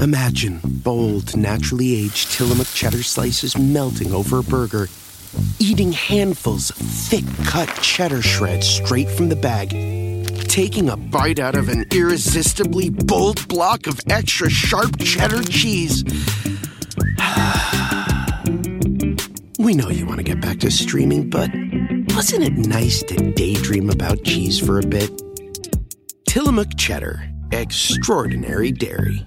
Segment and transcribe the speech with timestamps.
[0.00, 4.88] Imagine bold, naturally aged Tillamook cheddar slices melting over a burger,
[5.58, 9.70] eating handfuls of thick cut cheddar shreds straight from the bag,
[10.48, 16.04] taking a bite out of an irresistibly bold block of extra sharp cheddar cheese.
[19.58, 21.50] we know you want to get back to streaming, but
[22.14, 25.10] wasn't it nice to daydream about cheese for a bit?
[26.26, 29.26] Tillamook Cheddar, extraordinary dairy.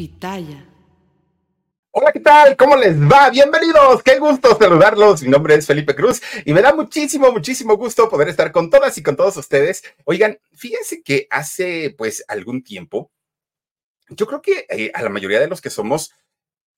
[0.00, 0.66] Pitaya.
[1.90, 2.56] Hola, ¿qué tal?
[2.56, 3.28] ¿Cómo les va?
[3.28, 4.02] Bienvenidos.
[4.02, 5.20] Qué gusto saludarlos.
[5.20, 8.96] Mi nombre es Felipe Cruz y me da muchísimo, muchísimo gusto poder estar con todas
[8.96, 9.82] y con todos ustedes.
[10.06, 13.10] Oigan, fíjense que hace pues algún tiempo,
[14.08, 16.14] yo creo que eh, a la mayoría de los que somos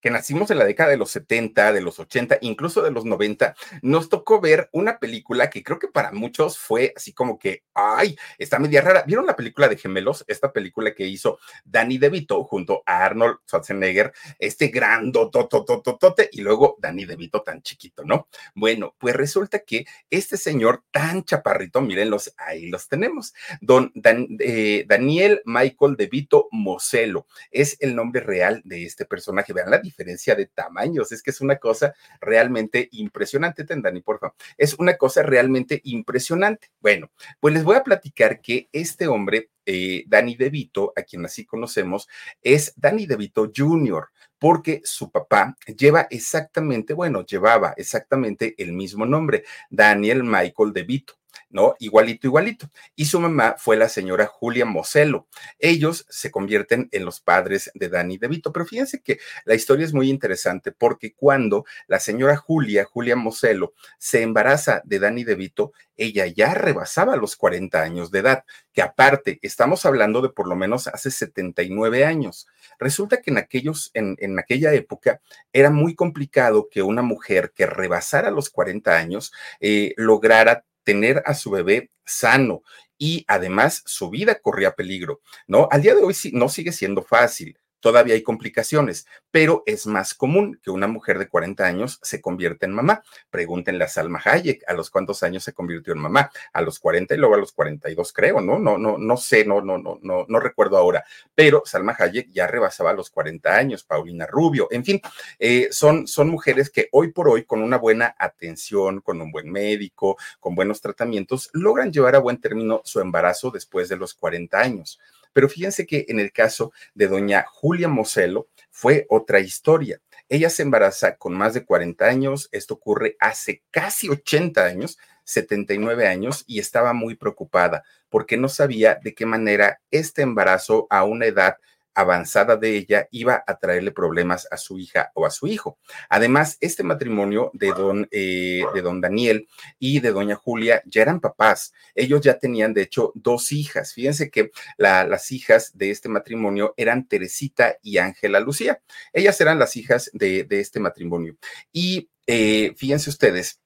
[0.02, 3.54] que nacimos en la década de los 70, de los 80, incluso de los 90,
[3.82, 8.18] nos tocó ver una película que creo que para muchos fue así como que, ay,
[8.36, 9.04] está media rara.
[9.06, 10.24] ¿Vieron la película de Gemelos?
[10.26, 16.76] Esta película que hizo Danny DeVito junto a Arnold Schwarzenegger, este gran totototote, y luego
[16.80, 18.26] Danny DeVito tan chiquito, ¿no?
[18.56, 23.92] Bueno, pues resulta que este señor tan chaparrito, mírenlos, ahí los tenemos, don
[24.40, 29.52] eh, Daniel Michael DeVito Moselo, es el nombre real de este personaje.
[29.52, 31.12] Vean la de tamaños.
[31.12, 34.36] Es que es una cosa realmente impresionante, Tendani, por favor.
[34.56, 36.68] Es una cosa realmente impresionante.
[36.80, 41.44] Bueno, pues les voy a platicar que este hombre, eh, Danny DeVito, a quien así
[41.44, 42.08] conocemos,
[42.42, 49.44] es Danny DeVito Jr., porque su papá lleva exactamente, bueno, llevaba exactamente el mismo nombre,
[49.70, 51.21] Daniel Michael DeVito.
[51.50, 51.74] ¿No?
[51.78, 52.70] Igualito, igualito.
[52.96, 55.28] Y su mamá fue la señora Julia Moselo.
[55.58, 58.52] Ellos se convierten en los padres de Dani DeVito.
[58.52, 63.74] Pero fíjense que la historia es muy interesante porque cuando la señora Julia, Julia Moselo,
[63.98, 69.38] se embaraza de Dani DeVito, ella ya rebasaba los 40 años de edad, que aparte,
[69.42, 72.46] estamos hablando de por lo menos hace 79 años.
[72.78, 75.20] Resulta que en, aquellos, en, en aquella época
[75.52, 81.34] era muy complicado que una mujer que rebasara los 40 años eh, lograra tener a
[81.34, 82.62] su bebé sano
[82.98, 85.68] y además su vida corría peligro, ¿no?
[85.70, 90.58] Al día de hoy no sigue siendo fácil todavía hay complicaciones, pero es más común
[90.62, 93.02] que una mujer de 40 años se convierta en mamá.
[93.28, 97.14] Pregúntenle a Salma Hayek a los cuántos años se convirtió en mamá, a los 40
[97.14, 98.58] y luego a los 42 creo, ¿no?
[98.58, 101.04] No, no, no sé, no, no, no, no, no recuerdo ahora,
[101.34, 105.00] pero Salma Hayek ya rebasaba los 40 años, Paulina Rubio, en fin,
[105.40, 109.50] eh, son, son mujeres que hoy por hoy con una buena atención, con un buen
[109.50, 114.60] médico, con buenos tratamientos, logran llevar a buen término su embarazo después de los 40
[114.60, 115.00] años.
[115.32, 120.00] Pero fíjense que en el caso de doña Julia Moselo fue otra historia.
[120.28, 126.06] Ella se embaraza con más de 40 años, esto ocurre hace casi 80 años, 79
[126.06, 131.26] años, y estaba muy preocupada porque no sabía de qué manera este embarazo a una
[131.26, 131.56] edad
[131.94, 135.78] avanzada de ella iba a traerle problemas a su hija o a su hijo.
[136.08, 139.48] Además, este matrimonio de don, eh, de don Daniel
[139.78, 141.72] y de doña Julia ya eran papás.
[141.94, 143.92] Ellos ya tenían, de hecho, dos hijas.
[143.92, 148.80] Fíjense que las hijas de este matrimonio eran Teresita y Ángela Lucía.
[149.12, 151.36] Ellas eran las hijas de, este matrimonio.
[151.72, 153.60] Y eh, fíjense ustedes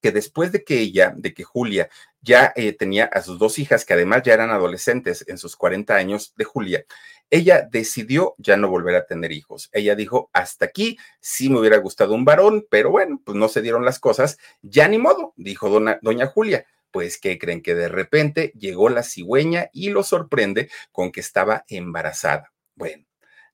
[0.00, 1.88] que después de que ella, de que Julia
[2.20, 5.94] ya eh, tenía a sus dos hijas, que además ya eran adolescentes en sus 40
[5.94, 6.84] años de Julia,
[7.30, 9.68] ella decidió ya no volver a tener hijos.
[9.72, 13.62] Ella dijo, hasta aquí sí me hubiera gustado un varón, pero bueno, pues no se
[13.62, 15.68] dieron las cosas, ya ni modo, dijo
[16.02, 16.66] doña Julia.
[16.90, 17.62] Pues, ¿qué creen?
[17.62, 22.52] Que de repente llegó la cigüeña y lo sorprende con que estaba embarazada.
[22.74, 23.04] Bueno,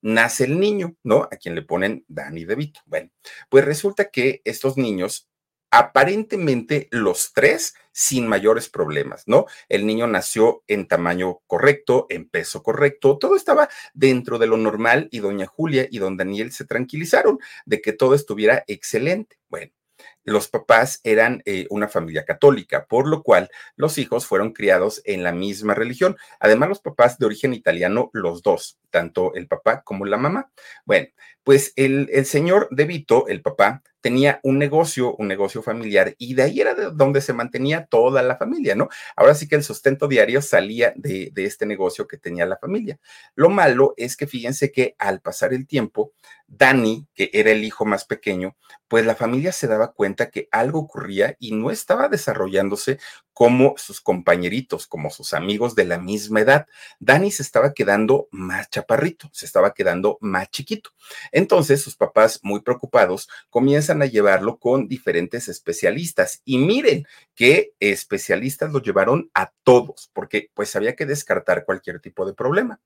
[0.03, 1.25] nace el niño, ¿no?
[1.25, 2.81] A quien le ponen Dani DeVito.
[2.87, 3.11] Bueno,
[3.49, 5.29] pues resulta que estos niños
[5.75, 9.47] aparentemente los tres sin mayores problemas, ¿no?
[9.69, 15.09] El niño nació en tamaño correcto, en peso correcto, todo estaba dentro de lo normal
[15.11, 19.37] y doña Julia y don Daniel se tranquilizaron de que todo estuviera excelente.
[19.49, 19.73] Bueno,
[20.25, 25.23] los papás eran eh, una familia católica, por lo cual los hijos fueron criados en
[25.23, 26.17] la misma religión.
[26.41, 30.51] Además, los papás de origen italiano, los dos, tanto el papá como la mamá.
[30.85, 31.09] Bueno,
[31.43, 36.43] pues el, señor De Vito, el papá, tenía un negocio, un negocio familiar, y de
[36.43, 38.89] ahí era de donde se mantenía toda la familia, ¿no?
[39.17, 42.99] Ahora sí que el sustento diario salía de, de este negocio que tenía la familia.
[43.35, 46.13] Lo malo es que fíjense que al pasar el tiempo,
[46.47, 48.57] Dani, que era el hijo más pequeño,
[48.89, 52.99] pues la familia se daba cuenta que algo ocurría y no estaba desarrollándose
[53.35, 56.67] como sus compañeritos, como sus amigos de la misma edad.
[57.01, 60.91] Dani se estaba quedando más chaparrito, se estaba quedando más chiquito.
[61.33, 66.43] Entonces sus papás, muy preocupados, comienzan a llevarlo con diferentes especialistas.
[66.45, 72.25] Y miren qué especialistas lo llevaron a todos, porque pues había que descartar cualquier tipo
[72.25, 72.81] de problema.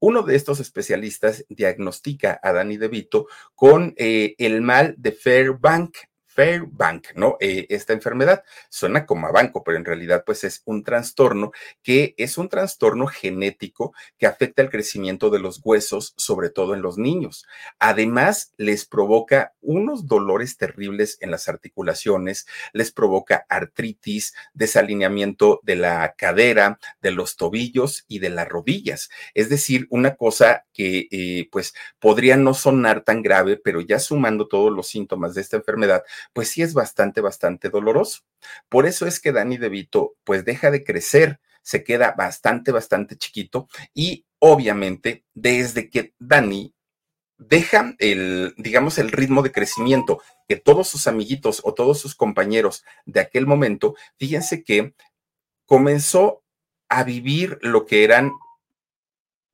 [0.00, 5.96] Uno de estos especialistas diagnostica a Dani DeVito con eh, el mal de Fairbank.
[6.34, 7.36] Fairbank, ¿no?
[7.40, 11.52] Eh, esta enfermedad suena como a banco, pero en realidad pues es un trastorno
[11.82, 16.82] que es un trastorno genético que afecta el crecimiento de los huesos, sobre todo en
[16.82, 17.46] los niños.
[17.78, 26.14] Además, les provoca unos dolores terribles en las articulaciones, les provoca artritis, desalineamiento de la
[26.16, 29.10] cadera, de los tobillos y de las rodillas.
[29.34, 34.48] Es decir, una cosa que eh, pues podría no sonar tan grave, pero ya sumando
[34.48, 36.02] todos los síntomas de esta enfermedad,
[36.32, 38.22] pues sí es bastante, bastante doloroso.
[38.68, 43.68] Por eso es que Dani DeVito pues deja de crecer, se queda bastante, bastante chiquito
[43.94, 46.74] y obviamente desde que Dani
[47.48, 52.84] deja el, digamos, el ritmo de crecimiento que todos sus amiguitos o todos sus compañeros
[53.04, 54.94] de aquel momento, fíjense que
[55.66, 56.42] comenzó
[56.88, 58.32] a vivir lo que eran,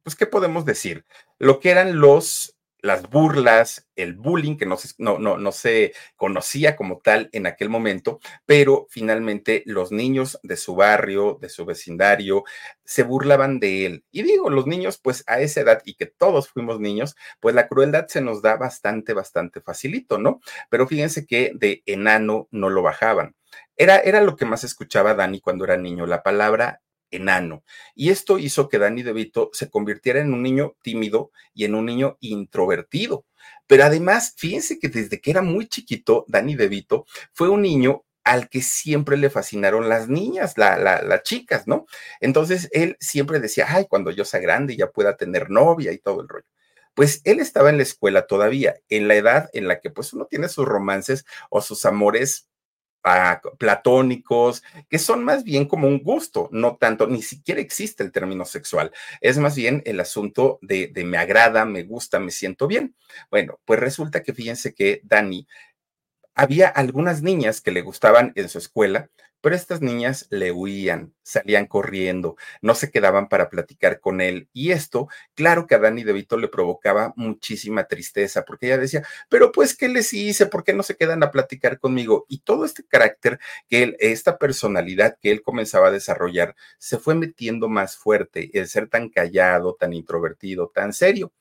[0.02, 1.04] pues, ¿qué podemos decir?
[1.38, 5.92] Lo que eran los las burlas, el bullying, que no se, no, no, no se
[6.16, 11.64] conocía como tal en aquel momento, pero finalmente los niños de su barrio, de su
[11.64, 12.44] vecindario,
[12.84, 14.04] se burlaban de él.
[14.10, 17.68] Y digo, los niños, pues a esa edad y que todos fuimos niños, pues la
[17.68, 20.40] crueldad se nos da bastante, bastante facilito, ¿no?
[20.70, 23.34] Pero fíjense que de enano no lo bajaban.
[23.76, 27.64] Era, era lo que más escuchaba Dani cuando era niño, la palabra enano.
[27.94, 31.86] Y esto hizo que Danny DeVito se convirtiera en un niño tímido y en un
[31.86, 33.26] niño introvertido.
[33.66, 38.50] Pero además, fíjense que desde que era muy chiquito, Danny DeVito fue un niño al
[38.50, 41.86] que siempre le fascinaron las niñas, las chicas, ¿no?
[42.20, 46.20] Entonces él siempre decía, ay, cuando yo sea grande ya pueda tener novia y todo
[46.20, 46.46] el rollo.
[46.94, 50.26] Pues él estaba en la escuela todavía, en la edad en la que pues uno
[50.26, 52.48] tiene sus romances o sus amores
[53.58, 58.44] platónicos, que son más bien como un gusto, no tanto, ni siquiera existe el término
[58.44, 62.94] sexual, es más bien el asunto de, de me agrada, me gusta, me siento bien.
[63.30, 65.46] Bueno, pues resulta que fíjense que Dani,
[66.34, 69.10] había algunas niñas que le gustaban en su escuela,
[69.40, 74.48] pero estas niñas le huían, salían corriendo, no se quedaban para platicar con él.
[74.52, 79.52] Y esto, claro que a Dani DeVito le provocaba muchísima tristeza, porque ella decía, pero
[79.52, 80.46] pues, ¿qué les hice?
[80.46, 82.26] ¿Por qué no se quedan a platicar conmigo?
[82.28, 83.38] Y todo este carácter
[83.68, 88.68] que él, esta personalidad que él comenzaba a desarrollar, se fue metiendo más fuerte, el
[88.68, 91.32] ser tan callado, tan introvertido, tan serio.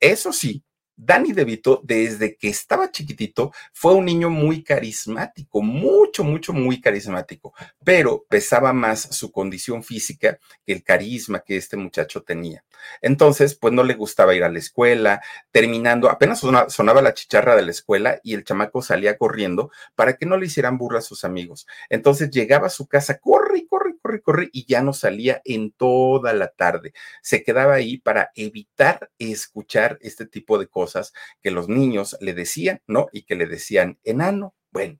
[0.00, 0.64] Eso sí,
[0.96, 7.52] Danny DeVito, desde que estaba chiquitito, fue un niño muy carismático, mucho, mucho, muy carismático,
[7.84, 12.64] pero pesaba más su condición física que el carisma que este muchacho tenía.
[13.00, 15.20] Entonces, pues no le gustaba ir a la escuela,
[15.50, 20.26] terminando, apenas sonaba, la chicharra de la escuela y el chamaco salía corriendo para que
[20.26, 21.66] no le hicieran burla a sus amigos.
[21.88, 23.63] Entonces llegaba a su casa, corre
[24.20, 26.92] corre, corre, y ya no salía en toda la tarde.
[27.22, 31.12] Se quedaba ahí para evitar escuchar este tipo de cosas
[31.42, 33.08] que los niños le decían, ¿no?
[33.12, 34.54] Y que le decían enano.
[34.70, 34.98] Bueno,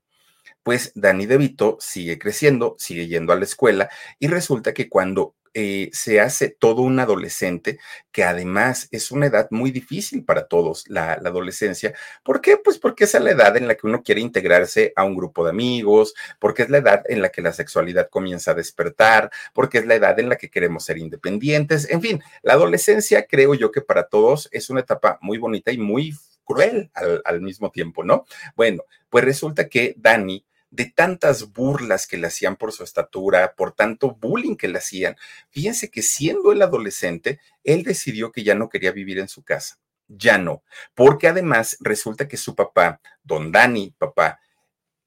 [0.63, 3.89] pues Dani DeVito sigue creciendo, sigue yendo a la escuela
[4.19, 7.79] y resulta que cuando eh, se hace todo un adolescente,
[8.11, 11.93] que además es una edad muy difícil para todos, la, adolescencia.
[12.23, 12.57] ¿Por qué?
[12.57, 15.51] Pues porque es la edad en la que uno quiere integrarse a un grupo de
[15.51, 19.85] amigos, porque es la edad en la que la sexualidad comienza a despertar, porque es
[19.85, 21.89] la edad en la que queremos ser independientes.
[21.89, 25.77] En fin, la adolescencia creo yo que para todos es una etapa muy bonita y
[25.77, 28.25] muy cruel al, al mismo tiempo, ¿no?
[28.57, 33.71] Bueno, pues resulta que Dani de tantas burlas que le hacían por su estatura, por
[33.71, 35.15] tanto bullying que le hacían.
[35.49, 39.79] Fíjense que siendo el adolescente, él decidió que ya no quería vivir en su casa.
[40.07, 40.63] Ya no,
[40.93, 44.39] porque además resulta que su papá, don Dani, papá,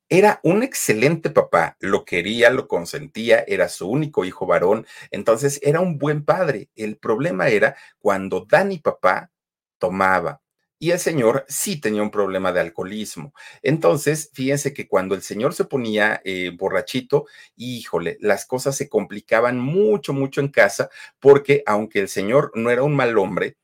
[0.09, 5.81] era un excelente papá, lo quería, lo consentía, era su único hijo varón, entonces era
[5.81, 6.71] un buen padre.
[6.77, 9.31] El problema era cuando Dani papá
[9.79, 10.41] tomaba,
[10.79, 13.35] y el señor sí tenía un problema de alcoholismo.
[13.63, 19.59] Entonces, fíjense que cuando el señor se ponía eh, borrachito, híjole, las cosas se complicaban
[19.59, 23.57] mucho, mucho en casa, porque aunque el señor no era un mal hombre,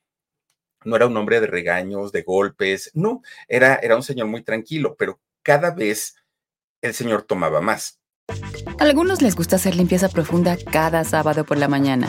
[0.85, 4.97] no era un hombre de regaños, de golpes, no, era, era un señor muy tranquilo,
[4.99, 6.17] pero cada vez
[6.83, 8.01] el señor tomaba más.
[8.79, 12.09] A algunos les gusta hacer limpieza profunda cada sábado por la mañana.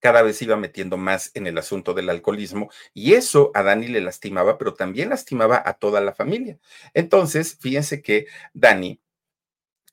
[0.00, 4.00] cada vez iba metiendo más en el asunto del alcoholismo y eso a Dani le
[4.00, 6.58] lastimaba, pero también lastimaba a toda la familia.
[6.94, 9.00] Entonces, fíjense que Dani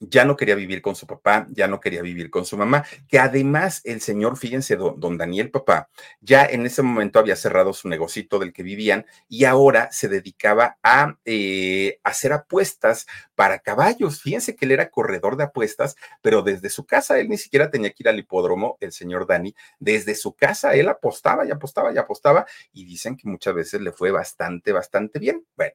[0.10, 3.20] ya no quería vivir con su papá, ya no quería vivir con su mamá, que
[3.20, 5.90] además el señor, fíjense, don, Daniel papá,
[6.22, 10.78] ya en ese momento había cerrado su negocito del que vivían y ahora se dedicaba
[10.84, 14.22] a eh, hacer apuestas para caballos.
[14.22, 17.90] Fíjense que él era corredor de apuestas, pero desde su casa él ni siquiera tenía
[17.92, 21.98] que ir al hipódromo, el señor Dani, desde su casa él apostaba y apostaba y
[21.98, 25.46] apostaba y dicen que muchas veces le fue bastante, bastante bien.
[25.56, 25.74] Bueno.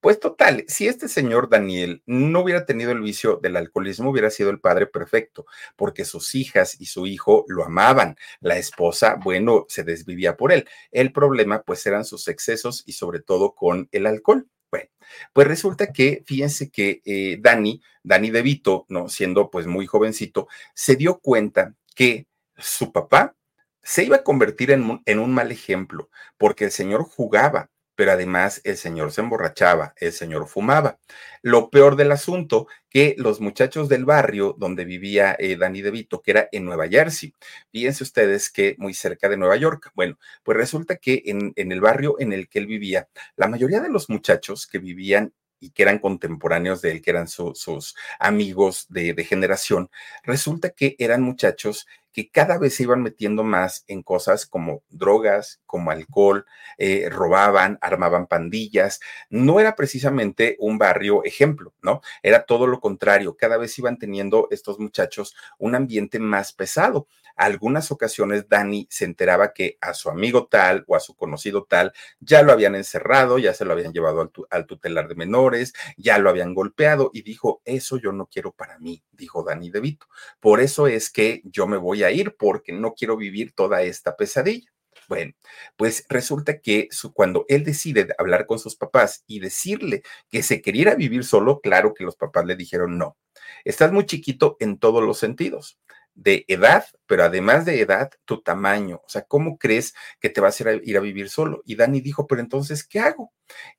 [0.00, 4.50] Pues total, si este señor Daniel no hubiera tenido el vicio del alcoholismo, hubiera sido
[4.50, 8.16] el padre perfecto, porque sus hijas y su hijo lo amaban.
[8.40, 10.68] La esposa, bueno, se desvivía por él.
[10.92, 14.48] El problema, pues, eran sus excesos y sobre todo con el alcohol.
[14.70, 14.88] Bueno,
[15.32, 19.08] pues resulta que, fíjense que eh, Dani, Dani De Vito, ¿no?
[19.08, 22.26] Siendo pues muy jovencito, se dio cuenta que
[22.56, 23.34] su papá
[23.82, 28.60] se iba a convertir en, en un mal ejemplo, porque el señor jugaba pero además
[28.62, 31.00] el señor se emborrachaba, el señor fumaba.
[31.42, 36.30] Lo peor del asunto, que los muchachos del barrio donde vivía eh, Danny DeVito, que
[36.30, 37.34] era en Nueva Jersey,
[37.72, 42.14] fíjense ustedes que muy cerca de Nueva York, bueno, pues resulta que en, el barrio
[42.20, 45.98] en el que él vivía, la mayoría de los muchachos que vivían y que eran
[45.98, 49.90] contemporáneos de él, que eran sus amigos de, de, generación,
[50.22, 55.60] resulta que eran muchachos que cada vez se iban metiendo más en cosas como drogas,
[55.66, 56.46] como alcohol,
[56.76, 58.98] eh, robaban, armaban pandillas.
[59.30, 62.00] No era precisamente un barrio ejemplo, ¿no?
[62.24, 63.36] Era todo lo contrario.
[63.36, 67.06] Cada vez iban teniendo estos muchachos un ambiente más pesado.
[67.36, 71.92] Algunas ocasiones Dani se enteraba que a su amigo tal o a su conocido tal
[72.18, 76.18] ya lo habían encerrado, ya se lo habían llevado al, al tutelar de menores, ya
[76.18, 80.08] lo habían golpeado y dijo, eso yo no quiero para mí, dijo Dani De Vito.
[80.40, 84.16] Por eso es que yo me voy a ir porque no quiero vivir toda esta
[84.16, 84.70] pesadilla.
[85.08, 85.32] Bueno,
[85.76, 90.94] pues resulta que cuando él decide hablar con sus papás y decirle que se quería
[90.94, 93.16] vivir solo, claro que los papás le dijeron no.
[93.64, 95.78] Estás muy chiquito en todos los sentidos
[96.18, 98.96] de edad, pero además de edad, tu tamaño.
[98.96, 101.62] O sea, ¿cómo crees que te vas a ir a, vivir solo?
[101.64, 103.32] Y Dani dijo, pero entonces, ¿qué hago?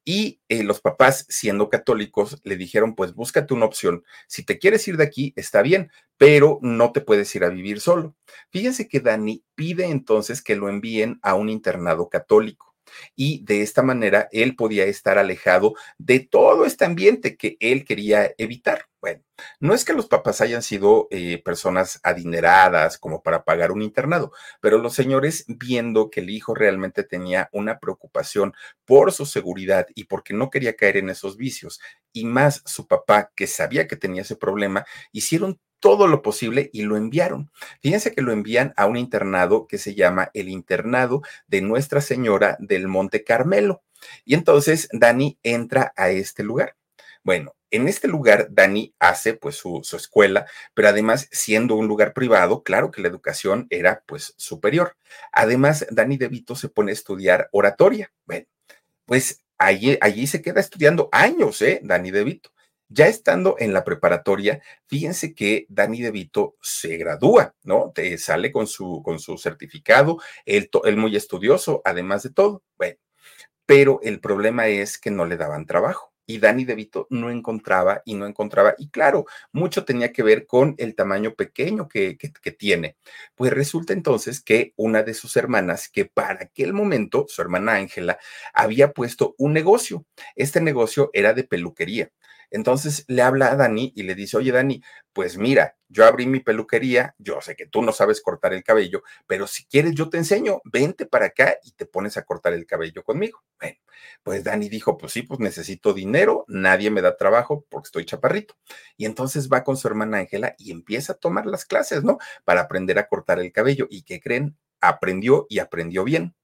[0.06, 4.04] Y eh, los papás, siendo católicos, le dijeron, pues búscate una opción.
[4.28, 7.82] Si te quieres ir de aquí, está bien, pero no te puedes ir a vivir
[7.82, 8.16] solo.
[8.52, 12.70] Fíjense que Dani pide entonces que lo envíen a un internado católico
[13.16, 18.34] y de esta manera él podía estar alejado de todo este ambiente que él quería
[18.38, 18.89] evitar.
[19.02, 19.24] Bueno,
[19.62, 24.34] no es que los papás hayan sido eh, personas adineradas como para pagar un internado,
[24.60, 28.54] pero los señores viendo que el hijo realmente tenía una preocupación
[28.84, 31.80] por su seguridad y porque no quería caer en esos vicios,
[32.12, 36.82] y más su papá que sabía que tenía ese problema, hicieron todo lo posible y
[36.82, 37.52] lo enviaron.
[37.82, 42.58] Fíjense que lo envían a un internado que se llama el internado de Nuestra Señora
[42.60, 43.82] del Monte Carmelo.
[44.26, 46.76] Y entonces Dani entra a este lugar.
[47.24, 52.64] Bueno, en este lugar Dani hace pues su, escuela, pero además siendo un lugar privado,
[52.64, 54.96] claro que la educación era pues superior.
[55.32, 58.12] Además, Dani De Vito se pone a estudiar oratoria.
[58.26, 58.46] Bueno,
[59.06, 61.82] pues allí, allí se queda estudiando años, ¿eh?
[61.84, 62.52] Dani De Vito.
[62.92, 67.92] Ya estando en la preparatoria, fíjense que Dani De Vito se gradúa, ¿no?
[67.94, 72.64] Te sale con su, con su certificado, él, él muy estudioso, además de todo.
[72.78, 72.98] Bueno,
[73.68, 78.04] pero el problema es que no le daban trabajo y Dani De Vito no encontraba
[78.06, 78.76] y no encontraba.
[78.78, 82.98] Y claro, mucho tenía que ver con el tamaño pequeño que, que, que, tiene.
[83.34, 88.20] Pues resulta entonces que una de sus hermanas, que para aquel momento, su hermana Ángela,
[88.54, 90.06] había puesto un negocio.
[90.36, 92.12] Este negocio era de peluquería
[92.52, 94.82] Entonces le habla a Dani y le dice, oye Dani,
[95.14, 99.04] pues mira, yo abrí mi peluquería, yo sé que tú no sabes cortar el cabello,
[99.28, 102.66] pero si quieres yo te enseño, vente para acá y te pones a cortar el
[102.66, 103.44] cabello conmigo.
[103.60, 103.78] Bueno,
[104.24, 108.56] pues Dani dijo, pues sí, pues necesito dinero, nadie me da trabajo porque estoy chaparrito.
[108.98, 112.18] Y entonces va con su hermana Ángela y empieza a tomar las clases, ¿no?
[112.46, 113.88] Para aprender a cortar el cabello.
[113.90, 114.58] ¿Y qué creen?
[114.82, 116.36] Aprendió y aprendió bien.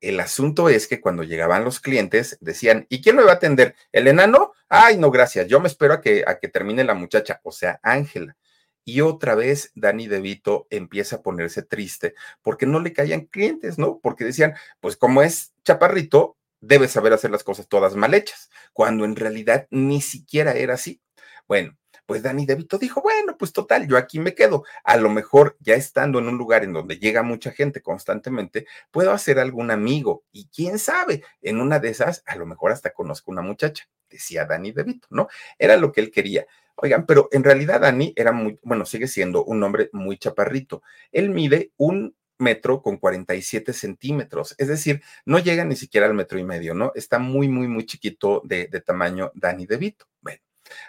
[0.00, 3.74] El asunto es que cuando llegaban los clientes decían, ¿y quién me va a atender?
[3.92, 4.52] ¿El enano?
[4.68, 5.46] Ay, no, gracias.
[5.48, 8.36] Yo me espero a que, a que termine la muchacha, o sea, Ángela.
[8.84, 14.00] Y otra vez Dani DeVito empieza a ponerse triste porque no le caían clientes, ¿no?
[14.02, 19.04] Porque decían, pues como es chaparrito, debe saber hacer las cosas todas mal hechas, cuando
[19.04, 21.00] en realidad ni siquiera era así.
[21.46, 24.64] Bueno, pues Dani DeVito dijo, bueno, pues total, yo aquí me quedo.
[24.84, 29.12] A lo mejor ya estando en un lugar en donde llega mucha gente constantemente, puedo
[29.12, 33.30] hacer algún amigo y quién sabe, en una de esas, a lo mejor hasta conozco
[33.30, 35.28] una muchacha, decía Dani DeVito, ¿no?
[35.58, 36.46] Era lo que él quería.
[36.76, 40.82] Oigan, pero en realidad Dani era muy, bueno, sigue siendo un hombre muy chaparrito.
[41.12, 46.38] Él mide un metro con 47 centímetros, es decir, no llega ni siquiera al metro
[46.38, 46.92] y medio, ¿no?
[46.94, 50.06] Está muy, muy, muy chiquito de, de tamaño Dani DeVito.
[50.20, 50.40] Bueno,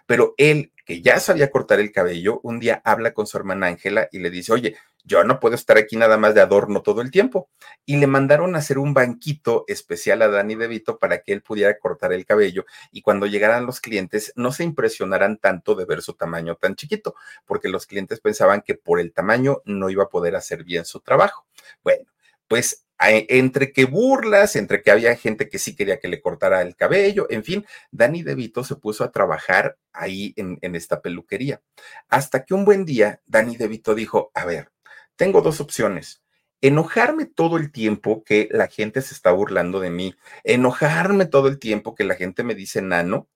[0.06, 4.10] pero él, que ya sabía cortar el cabello, un día habla con su hermana Ángela
[4.12, 4.75] y le dice, oye,
[5.06, 7.50] yo no puedo estar aquí nada más de adorno todo el tiempo.
[7.86, 11.77] Y le mandaron a hacer un banquito especial a Dani DeVito para que él pudiera
[11.77, 16.13] cortar el cabello y cuando llegaran los clientes no se impresionaran tanto de ver su
[16.13, 17.15] tamaño tan chiquito,
[17.46, 21.01] porque los clientes pensaban que por el tamaño no iba a poder hacer bien su
[21.01, 21.46] trabajo.
[21.84, 22.06] Bueno,
[22.48, 26.76] pues entre que burlas, entre que había gente que sí quería que le cortara el
[26.76, 31.62] cabello, en fin, Dani DeVito se puso a trabajar ahí en, en esta peluquería.
[32.10, 34.72] Hasta que un buen día, Dani DeVito dijo, a ver,
[35.16, 36.24] tengo dos opciones
[36.64, 41.60] enojarme todo el tiempo que la gente se está burlando de mí, enojarme todo el
[41.60, 43.28] tiempo que la gente me dice nano,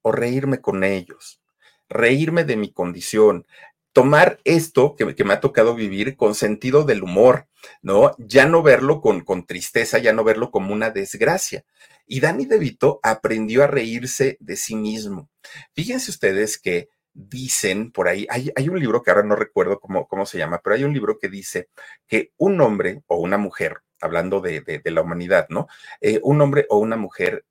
[0.00, 1.42] o reírme con ellos,
[1.88, 3.48] reírme de mi condición,
[3.92, 7.48] tomar esto que, me ha tocado vivir con sentido del humor,
[7.82, 8.14] ¿no?
[8.18, 11.64] Ya no verlo con, con tristeza, ya no verlo como una desgracia.
[12.06, 15.28] Y Danny DeVito aprendió a reírse de sí mismo.
[15.74, 20.06] Fíjense ustedes que dicen por ahí, hay, hay, un libro que ahora no recuerdo cómo,
[20.06, 21.68] cómo se llama, pero hay un libro que dice
[22.06, 25.66] que un hombre o una mujer, hablando de, de, la humanidad, ¿no?
[26.00, 27.44] Eh, un hombre o una mujer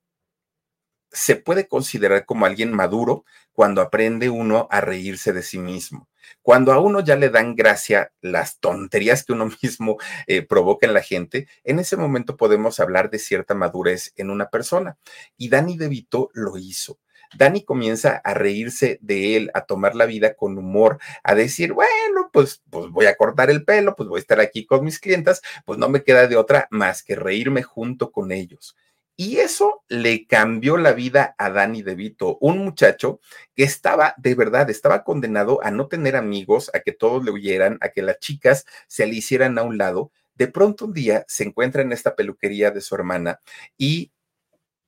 [1.17, 6.07] se puede considerar como alguien maduro cuando aprende uno a reírse de sí mismo.
[6.43, 9.97] Cuando a uno ya le dan gracia las tonterías que uno mismo
[10.27, 14.49] eh, provoca en la gente, en ese momento podemos hablar de cierta madurez en una
[14.49, 14.97] persona.
[15.37, 16.99] Y Dani DeVito lo hizo.
[17.35, 22.29] Dani comienza a reírse de él, a tomar la vida con humor, a decir, bueno,
[22.31, 25.41] pues, pues voy a cortar el pelo, pues voy a estar aquí con mis clientas,
[25.65, 28.77] pues no me queda de otra más que reírme junto con ellos.
[29.19, 33.19] Y eso le cambió la vida a Dani DeVito, un muchacho
[33.55, 37.79] que estaba, de verdad, estaba condenado a no tener amigos, a que todos le huyeran,
[37.81, 40.11] a que las chicas se le hicieran a un lado.
[40.35, 43.41] De pronto un día se encuentra en esta peluquería de su hermana
[43.75, 44.11] y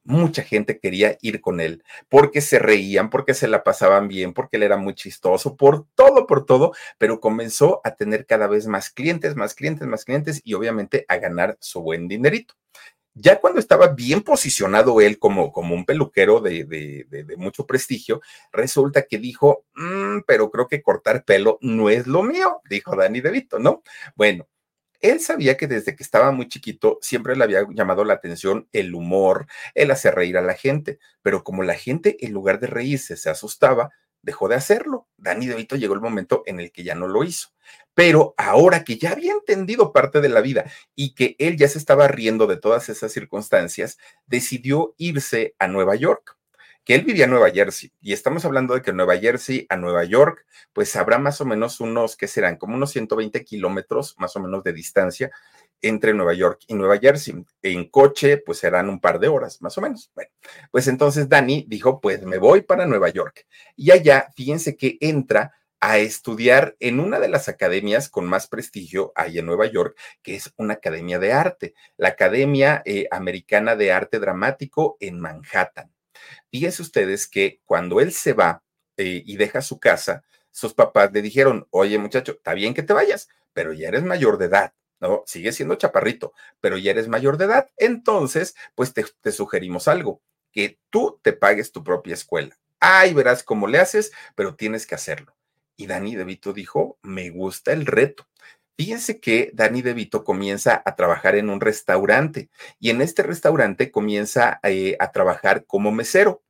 [0.03, 4.57] mucha gente quería ir con él porque se reían, porque se la pasaban bien, porque
[4.57, 8.91] él era muy chistoso, por todo, por todo, pero comenzó a tener cada vez más
[8.91, 12.55] clientes, más clientes, más clientes y obviamente a ganar su buen dinerito.
[13.21, 18.21] Ya cuando estaba bien posicionado él como, como un peluquero de, de, mucho prestigio,
[18.53, 23.19] resulta que dijo, mm, pero creo que cortar pelo no es lo mío, dijo Dani
[23.19, 23.84] DeVito, ¿no?
[24.15, 24.47] Bueno,
[25.01, 28.95] él sabía que desde que estaba muy chiquito siempre le había llamado la atención el
[28.95, 33.17] humor, el hacer reír a la gente, pero como la gente en lugar de reírse
[33.17, 35.08] se asustaba, dejó de hacerlo.
[35.17, 37.49] Dani DeVito llegó el momento en el que ya no lo hizo.
[37.93, 41.77] Pero ahora que ya había entendido parte de la vida y que él ya se
[41.77, 46.39] estaba riendo de todas esas circunstancias, decidió irse a Nueva York
[46.89, 50.05] que él vivía en Nueva Jersey y estamos hablando de que Nueva Jersey a Nueva
[50.05, 52.55] York, pues habrá más o menos unos, ¿qué serán?
[52.58, 55.29] Como unos 120 kilómetros más o menos de distancia
[55.81, 57.43] entre Nueva York y Nueva Jersey.
[57.61, 60.11] En coche, pues serán un par de horas, más o menos.
[60.13, 60.31] Bueno,
[60.71, 63.45] pues entonces Dani dijo, pues me voy para Nueva York.
[63.75, 69.13] Y allá, fíjense que entra a estudiar en una de las academias con más prestigio
[69.15, 73.91] ahí en Nueva York, que es una academia de arte, la Academia eh, Americana de
[73.91, 75.93] Arte Dramático en Manhattan.
[76.51, 78.63] Fíjense ustedes que cuando él se va
[78.97, 82.93] eh, y deja su casa, sus papás le dijeron, oye muchacho, está bien que te
[82.93, 85.23] vayas, pero ya eres mayor de edad, ¿no?
[85.25, 87.69] Sigue siendo chaparrito, pero ya eres mayor de edad.
[87.77, 92.57] Entonces, pues te, te sugerimos algo, que tú te pagues tu propia escuela.
[92.79, 95.35] Ay, verás cómo le haces, pero tienes que hacerlo.
[95.75, 98.27] Y Dani DeVito dijo, me gusta el reto.
[98.79, 104.62] Fíjense que Dani DeVito comienza a trabajar en un restaurante y en este restaurante comienza
[104.63, 106.43] eh, a trabajar como mesero.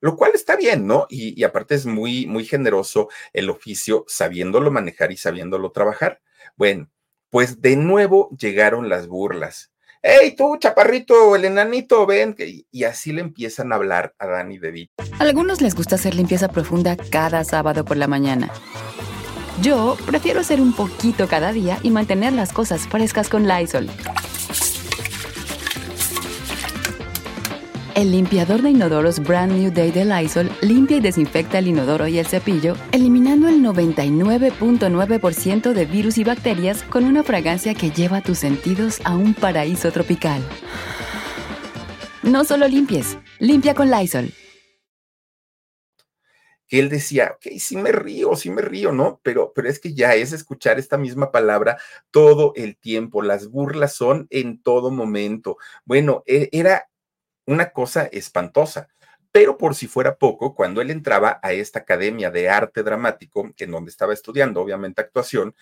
[0.00, 1.06] lo cual está bien, ¿no?
[1.10, 6.20] Y, aparte es muy, muy generoso el oficio sabiéndolo manejar y sabiéndolo trabajar.
[6.56, 6.88] Bueno,
[7.32, 9.70] pues de nuevo llegaron las burlas.
[10.02, 12.36] ¡Hey, tú, chaparrito, el enanito, ven!
[12.70, 14.92] Y así le empiezan a hablar a Dani DeVito.
[15.18, 18.50] A algunos les gusta hacer limpieza profunda cada sábado por la mañana.
[19.62, 23.88] Yo prefiero hacer un poquito cada día y mantener las cosas frescas con Lysol.
[27.94, 32.18] El limpiador de inodoros Brand New Day de Lysol limpia y desinfecta el inodoro y
[32.18, 38.38] el cepillo, eliminando el 99.9% de virus y bacterias con una fragancia que lleva tus
[38.38, 40.42] sentidos a un paraíso tropical.
[42.22, 44.32] No solo limpies, limpia con Lysol.
[46.66, 49.20] Que él decía, ok, sí me río, sí me río, ¿no?
[49.22, 51.76] Pero, pero es que ya es escuchar esta misma palabra
[52.10, 53.20] todo el tiempo.
[53.20, 55.58] Las burlas son en todo momento.
[55.84, 56.88] Bueno, e, era
[57.46, 58.88] una cosa espantosa.
[59.30, 63.70] Pero por si fuera poco, cuando él entraba a esta academia de arte dramático, en
[63.70, 65.54] donde estaba estudiando obviamente actuación,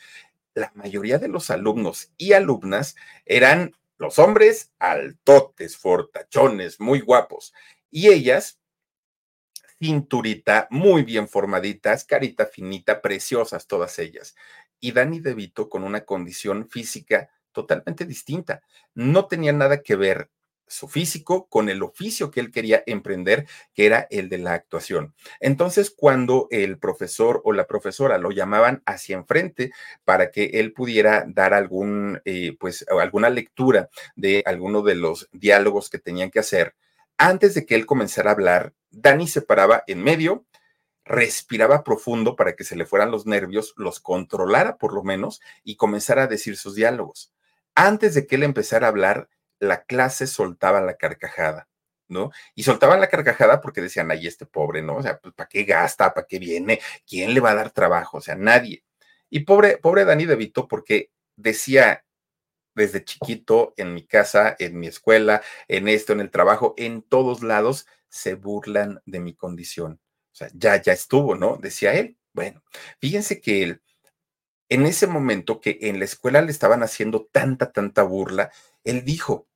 [0.55, 7.53] la mayoría de los alumnos y alumnas eran los hombres altotes, fortachones, muy guapos,
[7.91, 8.59] y ellas
[9.79, 14.35] cinturita, muy bien formaditas, carita finita, preciosas todas ellas.
[14.79, 18.63] Y Dani DeVito con una condición física totalmente distinta.
[18.95, 20.31] No tenía nada que ver
[20.71, 25.15] su físico con el oficio que él quería emprender, que era el de la actuación.
[25.41, 29.73] Entonces, cuando el profesor o la profesora lo llamaban hacia enfrente
[30.05, 35.91] para que él pudiera dar algún, eh, pues, alguna lectura de alguno de los diálogos
[35.91, 36.75] que tenían que hacer,
[37.19, 40.47] antes de que él comenzara a hablar, Dani se paraba en medio,
[41.05, 45.77] respiraba profundo para que se le fueran los nervios, los controlara por lo menos y
[45.77, 47.33] comenzara a decir sus diálogos.
[47.75, 49.29] Antes de que él empezara a hablar,
[49.61, 51.69] la clase soltaba la carcajada,
[52.09, 52.33] ¿no?
[52.55, 54.97] Y soltaban la carcajada porque decían, ay, este pobre, ¿no?
[54.97, 56.13] O sea, pues, ¿para qué gasta?
[56.13, 56.81] ¿Para qué viene?
[57.07, 58.19] ¿Quién le va a dar trabajo?
[58.19, 58.85] O sea, nadie.
[59.29, 62.05] Y pobre, pobre Dani De Vito, porque decía
[62.75, 67.43] desde chiquito en mi casa, en mi escuela, en esto, en el trabajo, en todos
[67.43, 70.01] lados, se burlan de mi condición.
[70.33, 71.57] O sea, ya, ya estuvo, ¿no?
[71.57, 72.17] Decía él.
[72.33, 72.63] Bueno,
[73.01, 73.83] fíjense que él,
[74.71, 78.53] en ese momento que en la escuela le estaban haciendo tanta, tanta burla,
[78.85, 79.49] él dijo,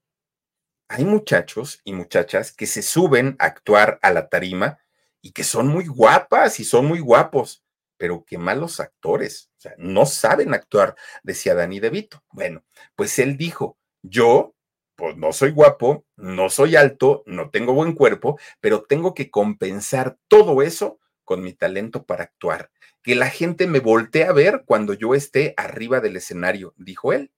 [0.88, 4.80] hay muchachos y muchachas que se suben a actuar a la tarima
[5.22, 7.64] y que son muy guapas y son muy guapos,
[7.96, 12.22] pero qué malos actores, o sea, no saben actuar, decía Dani DeVito.
[12.32, 12.64] Bueno,
[12.96, 14.56] pues él dijo, yo,
[14.96, 20.18] pues no soy guapo, no soy alto, no tengo buen cuerpo, pero tengo que compensar
[20.28, 22.70] todo eso con mi talento para actuar.
[23.02, 27.32] Que la gente me voltee a ver cuando yo esté arriba del escenario, dijo él.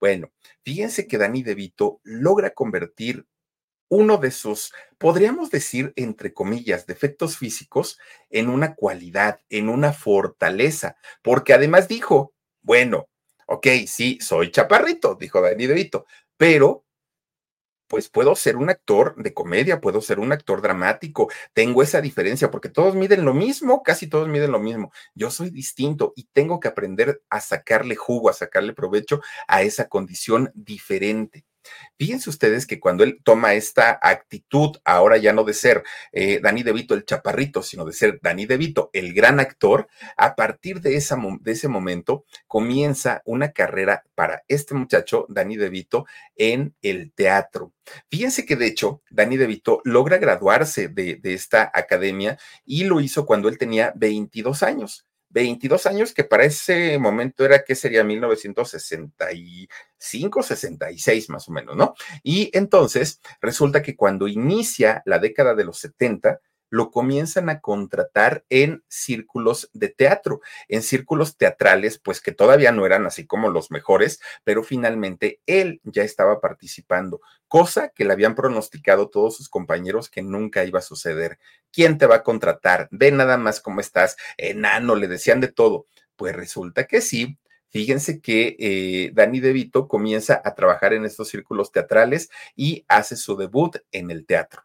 [0.00, 0.32] Bueno,
[0.64, 3.26] fíjense que Dani DeVito logra convertir
[3.88, 7.98] uno de sus, podríamos decir, entre comillas, defectos físicos
[8.30, 13.10] en una cualidad, en una fortaleza, porque además dijo, bueno,
[13.46, 16.06] ok, sí, soy chaparrito, dijo Dani DeVito,
[16.38, 16.86] pero
[17.92, 22.50] pues puedo ser un actor de comedia, puedo ser un actor dramático, tengo esa diferencia
[22.50, 24.92] porque todos miden lo mismo, casi todos miden lo mismo.
[25.14, 29.90] Yo soy distinto y tengo que aprender a sacarle jugo, a sacarle provecho a esa
[29.90, 31.44] condición diferente.
[31.98, 36.62] Fíjense ustedes que cuando él toma esta actitud, ahora ya no de ser eh, Dani
[36.62, 41.52] DeVito el chaparrito, sino de ser Dani DeVito el gran actor, a partir de, de
[41.52, 47.72] ese momento comienza una carrera para este muchacho, Dani DeVito, en el teatro.
[48.10, 53.26] Fíjense que de hecho, Dani DeVito logra graduarse de, de esta academia y lo hizo
[53.26, 55.06] cuando él tenía 22 años.
[55.32, 61.94] 22 años, que para ese momento era que sería 1965, 66 más o menos, ¿no?
[62.22, 66.40] Y entonces resulta que cuando inicia la década de los 70,
[66.72, 72.86] lo comienzan a contratar en círculos de teatro, en círculos teatrales, pues que todavía no
[72.86, 78.34] eran así como los mejores, pero finalmente él ya estaba participando, cosa que le habían
[78.34, 81.38] pronosticado todos sus compañeros que nunca iba a suceder.
[81.70, 82.88] ¿Quién te va a contratar?
[82.90, 85.84] Ve nada más cómo estás, enano, le decían de todo.
[86.16, 91.72] Pues resulta que sí, Fíjense que eh, Danny DeVito comienza a trabajar en estos círculos
[91.72, 94.62] teatrales y hace su debut en el teatro.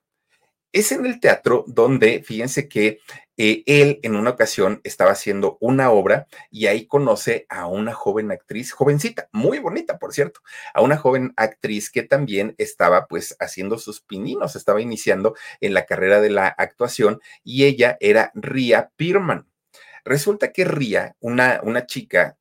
[0.78, 3.00] Es en el teatro donde, fíjense que
[3.36, 8.32] eh, él en una ocasión estaba haciendo una obra y ahí conoce a una joven
[8.32, 10.42] actriz, jovencita, muy bonita, por cierto,
[10.76, 15.88] a una joven actriz que también estaba pues haciendo sus pininos, estaba iniciando en la
[15.88, 19.48] carrera de la actuación y ella era Ria Pierman.
[20.06, 22.38] Resulta que Ria, una, una chica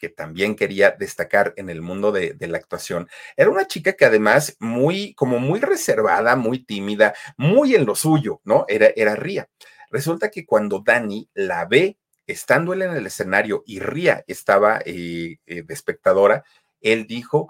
[0.00, 4.56] que también quería destacar en el mundo de, la actuación, era una chica que además
[4.58, 8.64] muy, como muy reservada, muy tímida, muy en lo suyo, ¿no?
[8.66, 9.48] Era, era Ría.
[9.90, 15.36] Resulta que cuando Dani la ve estando él en el escenario y Ría estaba eh,
[15.46, 16.44] eh, de espectadora,
[16.80, 17.48] él dijo,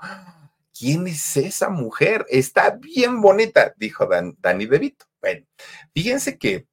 [0.76, 2.26] ¿quién es esa mujer?
[2.28, 5.06] Está bien bonita, dijo Dan, Dani DeVito.
[5.20, 5.46] Bueno,
[5.94, 6.66] fíjense que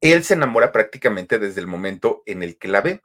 [0.00, 3.02] él se enamora prácticamente desde el momento en el que la ve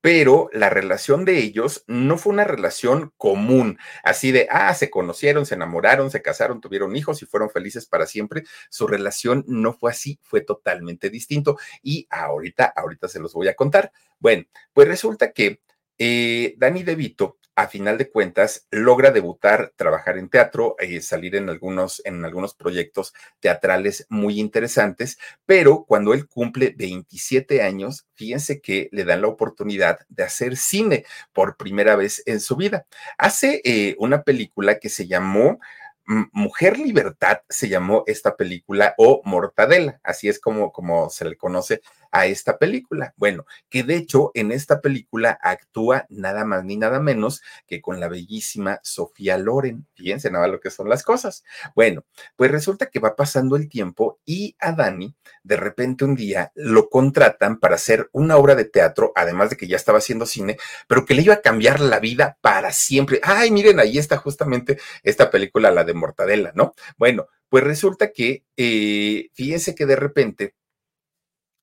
[0.00, 5.46] pero la relación de ellos no fue una relación común, así de, ah, se conocieron,
[5.46, 8.44] se enamoraron, se casaron, tuvieron hijos y fueron felices para siempre.
[8.70, 11.58] Su relación no fue así, fue totalmente distinto.
[11.82, 13.92] Y ahorita, ahorita se los voy a contar.
[14.18, 15.60] Bueno, pues resulta que
[16.00, 21.50] eh, Dani DeVito a final de cuentas logra debutar, trabajar en teatro, eh, salir en
[21.50, 28.88] algunos, en algunos proyectos teatrales muy interesantes, pero cuando él cumple 27 años, fíjense que
[28.92, 32.86] le dan la oportunidad de hacer cine por primera vez en su vida.
[33.18, 35.58] Hace eh, una película que se llamó
[36.32, 41.82] Mujer Libertad se llamó esta película o Mortadela, así es como, como se le conoce
[42.12, 43.14] a esta película.
[43.16, 48.00] Bueno, que de hecho en esta película actúa nada más ni nada menos que con
[48.00, 49.86] la bellísima Sofía Loren.
[49.94, 51.44] Fíjense nada lo que son las cosas.
[51.74, 52.04] Bueno,
[52.36, 56.88] pues resulta que va pasando el tiempo y a Dani de repente un día lo
[56.88, 61.04] contratan para hacer una obra de teatro, además de que ya estaba haciendo cine, pero
[61.04, 63.20] que le iba a cambiar la vida para siempre.
[63.22, 66.74] Ay, miren, ahí está justamente esta película, la de Mortadela, ¿no?
[66.96, 70.54] Bueno, pues resulta que, eh, fíjense que de repente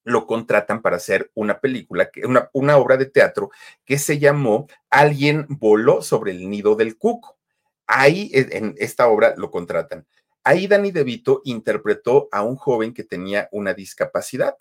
[0.08, 3.52] lo contratan para hacer una película, una, una obra de teatro
[3.86, 7.38] que se llamó Alguien voló sobre el nido del cuco.
[7.86, 10.08] Ahí en esta obra lo contratan.
[10.44, 14.56] Ahí Danny DeVito interpretó a un joven que tenía una discapacidad.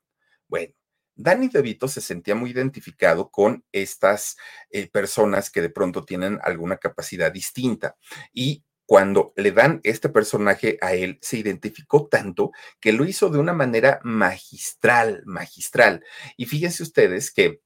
[0.49, 0.75] Bueno,
[1.15, 4.37] Danny DeVito se sentía muy identificado con estas
[4.71, 7.97] eh, personas que de pronto tienen alguna capacidad distinta
[8.33, 13.39] y cuando le dan este personaje a él, se identificó tanto que lo hizo de
[13.39, 16.05] una manera magistral, magistral.
[16.37, 17.61] Y fíjense ustedes que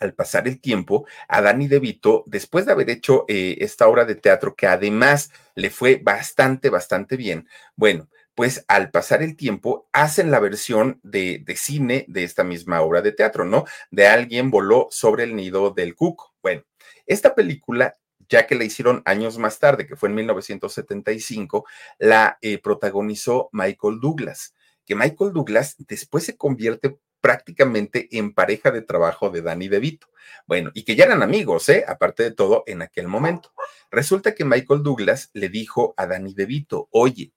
[0.00, 4.14] al pasar el tiempo, a Danny DeVito, después de haber hecho eh, esta obra de
[4.14, 7.46] teatro que además le fue bastante, bastante bien,
[7.76, 12.80] bueno, pues al pasar el tiempo hacen la versión de, de, cine de esta misma
[12.80, 13.64] obra de teatro, ¿no?
[13.90, 16.34] De alguien voló sobre el nido del cuco.
[16.42, 16.62] Bueno,
[17.06, 17.98] esta película
[18.30, 21.66] ya que la hicieron años más tarde, que fue en 1975,
[21.98, 24.54] la eh, protagonizó Michael Douglas,
[24.86, 30.06] que Michael Douglas después se convierte prácticamente en pareja de trabajo de Danny DeVito.
[30.46, 31.84] Bueno, y que ya eran amigos, ¿eh?
[31.86, 33.52] Aparte de todo, en aquel momento.
[33.90, 37.32] Resulta que Michael Douglas le dijo a Danny DeVito, oye,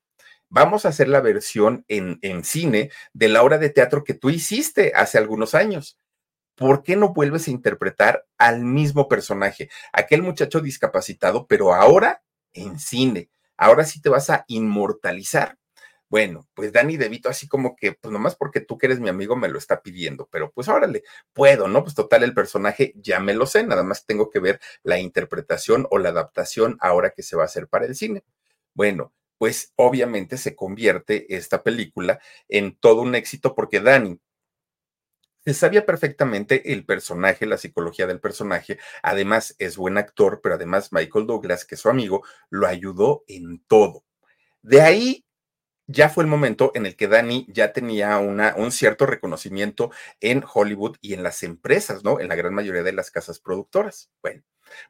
[0.48, 4.30] vamos a hacer la versión en, en cine de la obra de teatro que tú
[4.30, 6.00] hiciste hace algunos años.
[6.56, 9.70] ¿Por qué no vuelves a interpretar al mismo personaje?
[9.92, 13.30] Aquel muchacho discapacitado, pero ahora en cine.
[13.58, 15.58] Ahora sí te vas a inmortalizar.
[16.10, 19.36] Bueno, pues Dani DeVito así como que, pues nomás porque tú que eres mi amigo
[19.36, 21.82] me lo está pidiendo, pero pues órale, puedo, ¿no?
[21.82, 25.88] Pues total, el personaje ya me lo sé, nada más tengo que ver la interpretación
[25.90, 28.24] o la adaptación ahora que se va a hacer para el cine.
[28.76, 34.20] Bueno, pues obviamente se convierte esta película en todo un éxito porque Dani
[35.46, 38.80] se sabía perfectamente el personaje, la psicología del personaje.
[39.02, 43.64] Además, es buen actor, pero además Michael Douglas, que es su amigo, lo ayudó en
[43.68, 44.06] todo.
[44.62, 45.26] De ahí
[45.88, 50.44] ya fue el momento en el que Danny ya tenía una, un cierto reconocimiento en
[50.52, 52.20] Hollywood y en las empresas, ¿no?
[52.20, 54.10] En la gran mayoría de las casas productoras.
[54.22, 54.44] Bueno,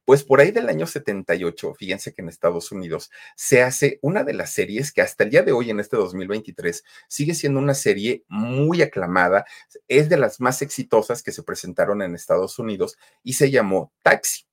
[0.06, 4.34] pues por ahí del año 78, fíjense que en Estados Unidos se hace una de
[4.34, 8.24] las series que hasta el día de hoy, en este 2023, sigue siendo una serie
[8.28, 9.46] muy aclamada,
[9.88, 14.46] es de las más exitosas que se presentaron en Estados Unidos y se llamó Taxi.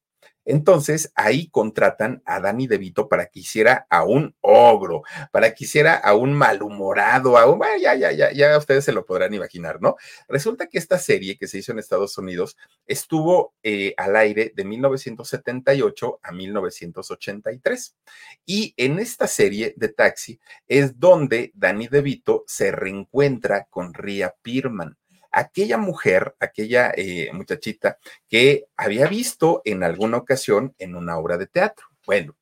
[0.51, 5.95] Entonces ahí contratan a Danny DeVito para que hiciera a un ogro, para que hiciera
[5.95, 9.95] a un malhumorado, a un, ya, ya, ya, ya ustedes se lo podrán imaginar, ¿no?
[10.29, 12.57] Resulta que esta serie que se hizo en Estados Unidos
[12.89, 17.97] estuvo eh, al aire de 1978 a 1983.
[18.45, 24.97] Y en esta serie de Taxi es donde Danny DeVito se reencuentra con Ria Pierman
[25.33, 31.47] aquella mujer, aquella eh, muchachita que había visto en alguna ocasión en una obra de
[31.47, 31.87] teatro.
[32.07, 32.37] Bueno,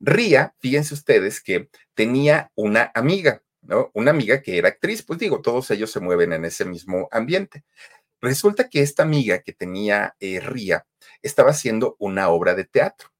[0.00, 3.90] Ría, fíjense ustedes que tenía una amiga, ¿no?
[3.92, 7.64] Una amiga que era actriz, pues digo, todos ellos se mueven en ese mismo ambiente.
[8.20, 10.86] Resulta que esta amiga que tenía eh, Ría
[11.22, 13.10] estaba haciendo una obra de teatro.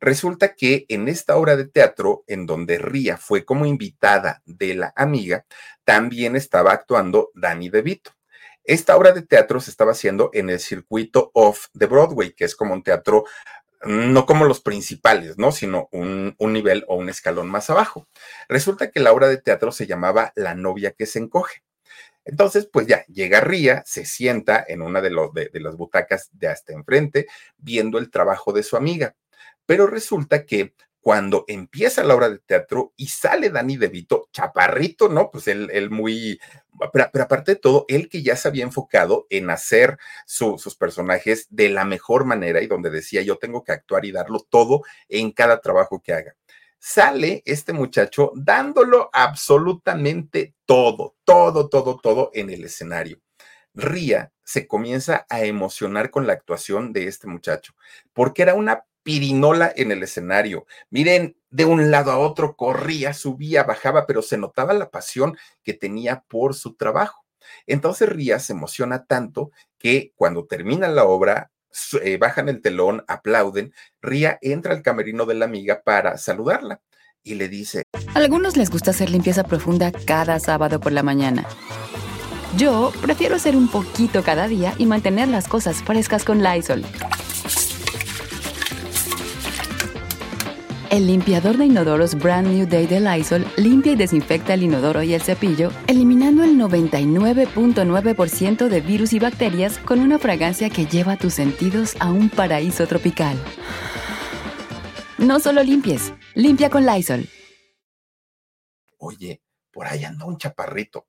[0.00, 4.92] Resulta que en esta obra de teatro, en donde Ría fue como invitada de la
[4.96, 5.46] amiga,
[5.84, 8.12] también estaba actuando Danny DeVito.
[8.64, 12.54] Esta obra de teatro se estaba haciendo en el circuito off de Broadway, que es
[12.54, 13.24] como un teatro
[13.84, 15.50] no como los principales, ¿no?
[15.50, 18.08] Sino un, nivel o un escalón más abajo.
[18.48, 21.64] Resulta que la obra de teatro se llamaba La novia que se encoge.
[22.24, 26.46] Entonces, pues ya, llega Ría, se sienta en una de, los, de las butacas de
[26.46, 29.16] hasta enfrente, viendo el trabajo de su amiga.
[29.66, 35.08] Pero resulta que cuando empieza la obra de teatro y sale Dani De Vito, chaparrito,
[35.08, 35.30] ¿no?
[35.32, 36.40] Pues él, él muy,
[36.92, 41.48] pero, aparte de todo, él que ya se había enfocado en hacer su, sus personajes
[41.50, 45.32] de la mejor manera y donde decía yo tengo que actuar y darlo todo en
[45.32, 46.36] cada trabajo que haga.
[46.78, 53.20] Sale este muchacho dándolo absolutamente todo, todo, todo, todo en el escenario.
[53.74, 57.74] Ría se comienza a emocionar con la actuación de este muchacho,
[58.12, 60.66] porque era una pirinola en el escenario.
[60.90, 65.74] Miren, de un lado a otro corría, subía, bajaba, pero se notaba la pasión que
[65.74, 67.24] tenía por su trabajo.
[67.66, 71.50] Entonces Ría se emociona tanto que cuando termina la obra,
[72.02, 76.80] eh, bajan el telón, aplauden, Ría entra al camerino de la amiga para saludarla
[77.24, 77.84] y le dice,
[78.14, 81.46] algunos les gusta hacer limpieza profunda cada sábado por la mañana.
[82.56, 86.84] Yo prefiero hacer un poquito cada día y mantener las cosas frescas con Lysol.
[90.92, 95.14] El limpiador de inodoros Brand New Day de Lysol limpia y desinfecta el inodoro y
[95.14, 101.32] el cepillo, eliminando el 99.9% de virus y bacterias con una fragancia que lleva tus
[101.32, 103.42] sentidos a un paraíso tropical.
[105.16, 107.26] No solo limpies, limpia con Lysol.
[108.98, 111.06] Oye, por ahí anda un chaparrito.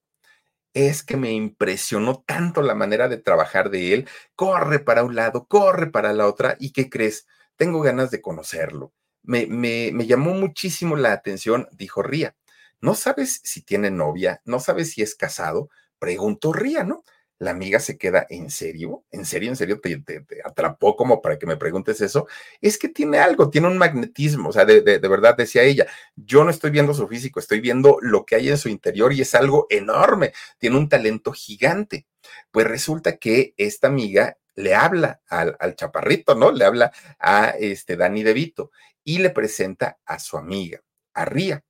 [0.73, 4.07] Es que me impresionó tanto la manera de trabajar de él.
[4.33, 6.55] Corre para un lado, corre para la otra.
[6.57, 7.27] ¿Y qué crees?
[7.57, 8.93] Tengo ganas de conocerlo
[9.23, 12.36] me, me, me llamó muchísimo la atención, dijo Ría.
[12.81, 14.41] ¿No sabes si tiene novia?
[14.45, 15.69] ¿No sabes si es casado?
[15.99, 17.03] Preguntó Ría, ¿no?
[17.39, 19.03] La amiga se queda, ¿en serio?
[19.12, 19.49] ¿En serio?
[19.49, 20.03] ¿En serio te,
[20.45, 22.27] atrapó como para que me preguntes eso?
[22.62, 26.43] Es que tiene algo, tiene un magnetismo, o sea, de, de, verdad, decía ella, yo
[26.43, 29.36] no estoy viendo su físico, estoy viendo lo que hay en su interior y es
[29.36, 32.05] algo enorme, tiene un talento gigante.
[32.51, 36.51] Pues resulta que esta amiga le habla al, al chaparrito, ¿no?
[36.51, 38.71] Le habla a este Dani De Vito
[39.03, 40.81] y le presenta a su amiga,
[41.13, 41.63] a Ría.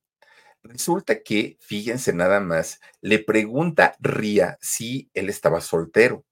[0.62, 6.24] Resulta que, fíjense nada más, le pregunta Ría si él estaba soltero.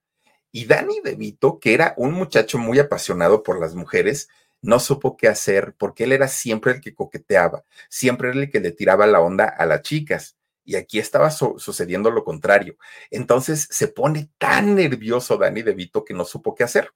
[0.51, 4.29] Y Dani De Vito, que era un muchacho muy apasionado por las mujeres,
[4.63, 8.61] no supo qué hacer porque él era siempre el que coqueteaba, siempre era el que
[8.61, 10.37] le tiraba la onda a las chicas.
[10.65, 12.77] Y aquí estaba su sucediendo lo contrario.
[13.11, 16.93] Entonces se pone tan nervioso Dani De Vito que no supo qué hacer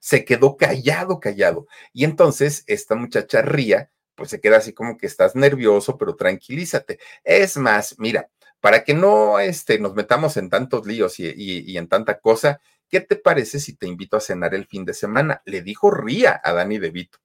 [0.00, 1.66] se quedó callado, callado.
[1.92, 6.98] Y entonces esta muchacha ría, pues se queda así como que estás nervioso, pero tranquilízate.
[7.24, 8.30] Es más, mira,
[8.60, 13.00] para que no este, nos metamos en tantos líos y, y, en tanta cosa, ¿qué
[13.00, 15.42] te parece si te invito a cenar el fin de semana?
[15.44, 17.18] Le dijo Ría a Dani De Vito.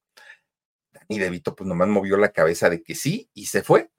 [0.91, 3.89] Dani De Vito pues nomás movió la cabeza de que sí y se fue.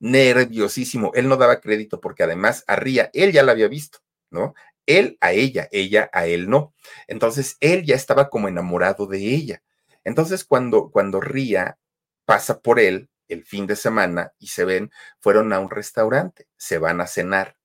[0.00, 1.12] Nerviosísimo.
[1.14, 4.54] Él no daba crédito porque además a Ría, él ya la había visto, ¿no?
[4.86, 6.74] Él a ella, ella a él no.
[7.06, 9.62] Entonces, él ya estaba como enamorado de ella.
[10.04, 11.78] Entonces, cuando, cuando Ría
[12.24, 14.90] pasa por él el fin de semana y se ven,
[15.20, 17.56] fueron a un restaurante, se van a cenar.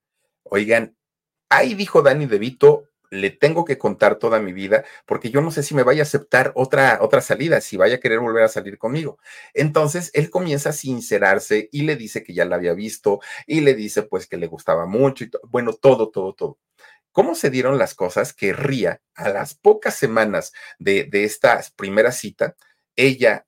[0.44, 0.96] Oigan,
[1.50, 5.52] ahí dijo Dani De Vito, le tengo que contar toda mi vida porque yo no
[5.52, 8.50] sé si me vaya a aceptar otra, otra salida, si vaya a querer volver a
[8.50, 9.18] salir conmigo.
[9.54, 13.76] Entonces él comienza a sincerarse y le dice que ya la había visto y le
[13.76, 16.58] dice pues que le gustaba mucho y bueno, todo, todo, todo
[17.18, 22.12] cómo se dieron las cosas que Ría, a las pocas semanas de, de esta primera
[22.12, 22.56] cita,
[22.96, 23.48] ella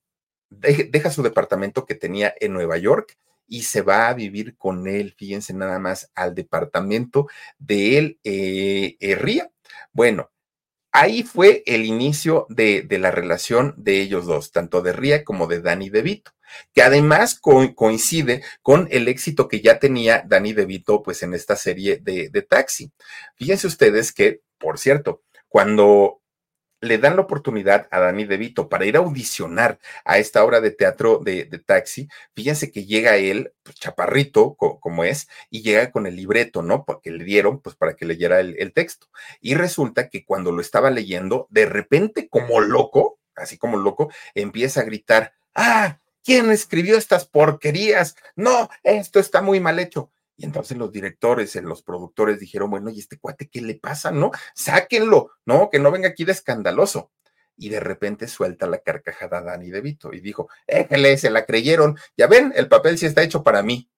[0.50, 4.88] de, deja su departamento que tenía en Nueva York y se va a vivir con
[4.88, 7.28] él, fíjense nada más, al departamento
[7.60, 9.52] de él, eh, eh, Ría.
[9.94, 10.32] Bueno,
[10.92, 15.48] ahí fue el inicio de, de, la relación de ellos dos, tanto de Ría como
[15.48, 16.32] de Danny DeVito
[16.74, 21.56] que además co coincide con el éxito que ya tenía Danny DeVito pues en esta
[21.56, 22.92] serie de, de Taxi.
[23.36, 26.22] Fíjense ustedes que, por cierto, cuando
[26.82, 30.72] le dan la oportunidad a Danny DeVito para ir a audicionar a esta obra de
[30.72, 35.92] teatro de, de Taxi, fíjense que llega él, pues, chaparrito co como es, y llega
[35.92, 36.86] con el libreto, ¿no?
[36.86, 39.08] Porque le dieron, pues para que leyera el, el texto.
[39.42, 44.82] Y resulta que cuando lo estaba leyendo, de repente como loco, así como loco, empieza
[44.82, 48.16] a gritar, ah, ¿Quién escribió estas porquerías?
[48.36, 50.12] No, esto está muy mal hecho.
[50.40, 54.10] Y entonces los directores, eh, los productores dijeron, bueno, ¿y este cuate qué le pasa?
[54.10, 57.12] No, sáquenlo, no, que no venga aquí de escandaloso.
[57.58, 61.98] Y de repente suelta la carcajada Dani De Vito y dijo, éjele, se la creyeron,
[62.16, 63.90] ya ven, el papel sí está hecho para mí.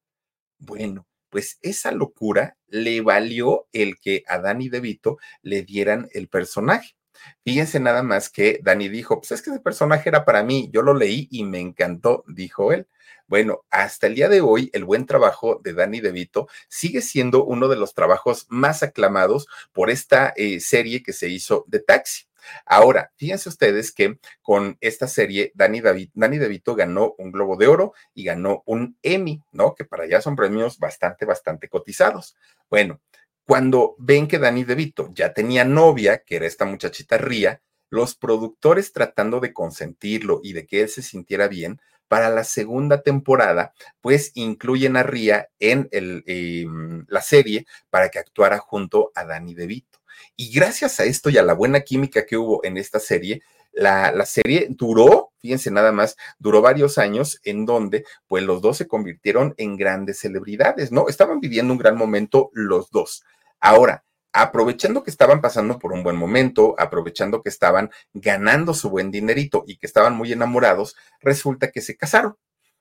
[0.58, 6.95] Bueno, pues esa locura le valió el que a Danny DeVito le dieran el personaje.
[7.43, 10.81] Fíjense nada más que Danny dijo, pues es que ese personaje era para mí, yo
[10.81, 12.87] lo leí y me encantó, dijo él.
[13.32, 17.69] Bueno, hasta el día de hoy, el buen trabajo de Danny DeVito sigue siendo uno
[17.69, 22.25] de los trabajos más aclamados por esta eh, serie que se hizo de Taxi.
[22.65, 28.25] Ahora, fíjense ustedes que con esta serie, Danny, DeVito ganó un Globo de Oro y
[28.25, 29.75] ganó un Emmy, ¿no?
[29.75, 32.36] Que para allá son premios bastante, bastante cotizados.
[32.69, 33.00] Bueno,
[33.46, 38.92] cuando ven que Danny DeVito ya tenía novia, que era esta muchachita Ría, los productores
[38.92, 41.79] tratando de consentirlo y de que él se sintiera bien,
[42.12, 48.57] para la segunda temporada, pues incluyen a Ría en em, la serie para que actuara
[48.57, 50.01] junto a Danny DeVito.
[50.35, 54.12] Y gracias a esto y a la buena química que hubo en esta serie, la,
[54.12, 58.89] la, serie duró, fíjense nada más, duró varios años en donde pues los dos se
[58.89, 61.07] convirtieron en grandes celebridades, ¿no?
[61.07, 63.23] Estaban viviendo un gran momento los dos.
[63.62, 64.03] Ahora,
[64.34, 69.63] aprovechando que estaban pasando por un buen momento, aprovechando que estaban ganando su buen dinerito
[69.67, 72.38] y que estaban muy enamorados, resulta que se casaron.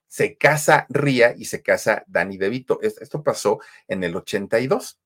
[0.07, 2.81] Se casa Ría y se casa Danny DeVito.
[2.83, 4.99] Esto pasó en el 82.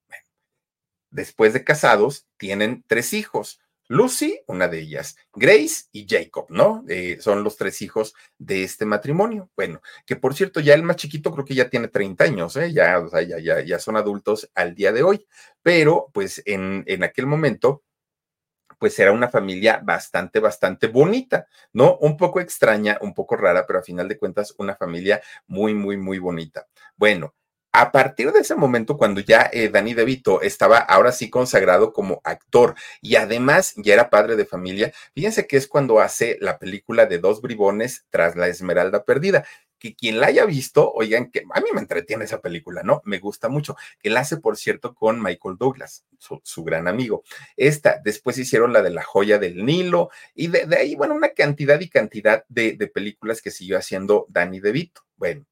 [1.11, 3.61] Después de casados, tienen tres hijos.
[3.89, 6.85] Lucy, una de ellas, Grace y Jacob, ¿no?
[6.89, 9.51] Eh, son los tres hijos de este matrimonio.
[9.57, 12.73] Bueno, que por cierto, ya el más chiquito creo que ya tiene 30 años, ¿eh?
[12.73, 15.27] Ya, ya, ya, ya son adultos al día de hoy.
[15.63, 17.83] Pero, pues, en, en aquel momento,
[18.79, 21.97] pues era una familia bastante, bastante bonita, ¿no?
[22.01, 25.97] Un poco extraña, un poco rara, pero a final de cuentas, una familia muy, muy,
[25.97, 26.67] muy bonita.
[26.97, 27.35] Bueno,
[27.75, 32.21] a partir de ese momento, cuando ya eh, Danny DeVito estaba ahora sí consagrado como
[32.23, 37.07] actor y además ya era padre de familia, fíjense que es cuando hace la película
[37.07, 39.45] de Dos Bribones tras la Esmeralda Perdida.
[39.77, 43.03] Que quien la haya visto, oigan, que a mí me entretiene esa película, ¿no?
[43.05, 43.77] Me gusta mucho.
[44.01, 47.25] Que la hace, por cierto, con Michael Douglas, su, gran amigo.
[47.57, 51.79] Esta, después hicieron la de La Joya del Nilo y de, ahí, bueno, una cantidad
[51.81, 55.03] y cantidad de, de películas que siguió haciendo Danny DeVito.
[55.17, 55.45] Bueno,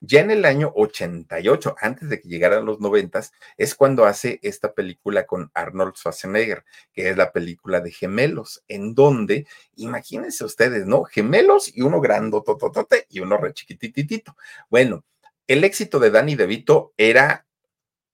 [0.00, 4.72] ya en el año 88, antes de que llegaran los noventas, es cuando hace esta
[4.72, 9.46] película con Arnold Schwarzenegger, que es la película de gemelos, en donde,
[9.76, 11.04] imagínense ustedes, ¿no?
[11.04, 14.36] Gemelos y uno grandotototote y uno re chiquititito.
[14.70, 15.04] Bueno,
[15.46, 17.46] el éxito de Danny DeVito era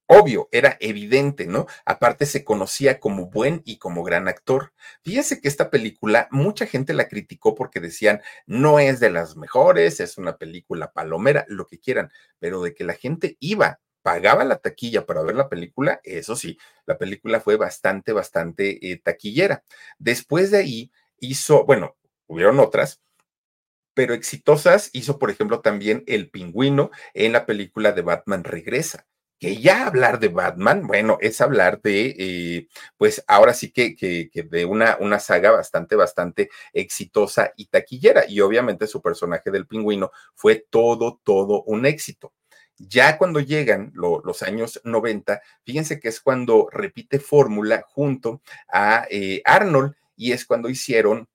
[0.06, 1.66] obvio, era evidente, ¿no?
[1.84, 4.72] Aparte se conocía como buen y como gran actor.
[5.02, 10.00] Fíjese que esta película mucha gente la criticó porque decían, no es de las mejores,
[10.00, 14.58] es una película palomera, lo que quieran, pero de que la gente iba, pagaba la
[14.58, 19.64] taquilla para ver la película, eso sí, la película fue bastante, bastante eh, taquillera.
[19.98, 21.96] Después de ahí hizo, bueno,
[22.28, 23.02] hubieron otras,
[23.94, 29.06] pero exitosas hizo, por ejemplo, también El Pingüino en la película de Batman Regresa
[29.38, 34.30] que ya hablar de Batman, bueno, es hablar de, eh, pues ahora sí que, que,
[34.42, 38.24] de una, una saga bastante, bastante exitosa y taquillera.
[38.28, 42.32] Y obviamente su personaje del pingüino fue todo, todo un éxito.
[42.78, 49.40] Ya cuando llegan los años 90, fíjense que es cuando repite fórmula junto a eh,
[49.46, 51.26] Arnold y es cuando hicieron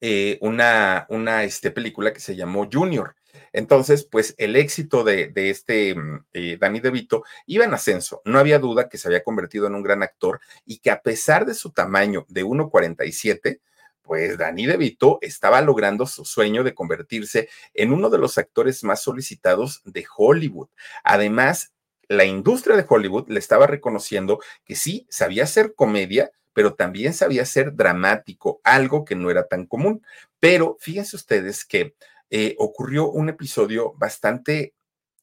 [0.00, 3.16] eh, una, una este, película que se llamó Junior.
[3.52, 8.22] Entonces, pues el éxito de, este mm, eh, Danny DeVito iba en ascenso.
[8.24, 11.46] No había duda que se había convertido en un gran actor y que a pesar
[11.46, 13.60] de su tamaño de 1,47,
[14.02, 19.02] pues Danny DeVito estaba logrando su sueño de convertirse en uno de los actores más
[19.02, 20.68] solicitados de Hollywood.
[21.04, 21.72] Además,
[22.08, 27.44] la industria de Hollywood le estaba reconociendo que sí, sabía hacer comedia, pero también sabía
[27.44, 30.02] ser dramático, algo que no era tan común.
[30.40, 31.94] Pero fíjense ustedes que
[32.30, 34.74] eh, ocurrió un episodio bastante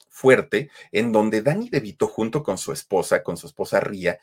[0.09, 4.19] fuerte en donde Danny DeVito junto con su esposa, con su esposa Ría,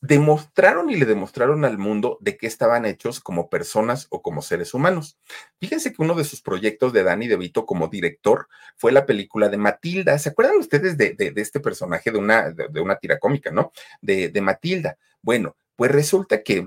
[0.00, 4.74] demostraron y le demostraron al mundo de qué estaban hechos como personas o como seres
[4.74, 5.18] humanos.
[5.60, 9.56] Fíjense que uno de sus proyectos de Danny DeVito como director fue la película de
[9.56, 10.18] Matilda.
[10.18, 13.72] ¿Se acuerdan ustedes de, de, este personaje de una, de, una tira cómica, no?
[14.00, 14.98] De, de Matilda.
[15.22, 16.66] Bueno, pues resulta que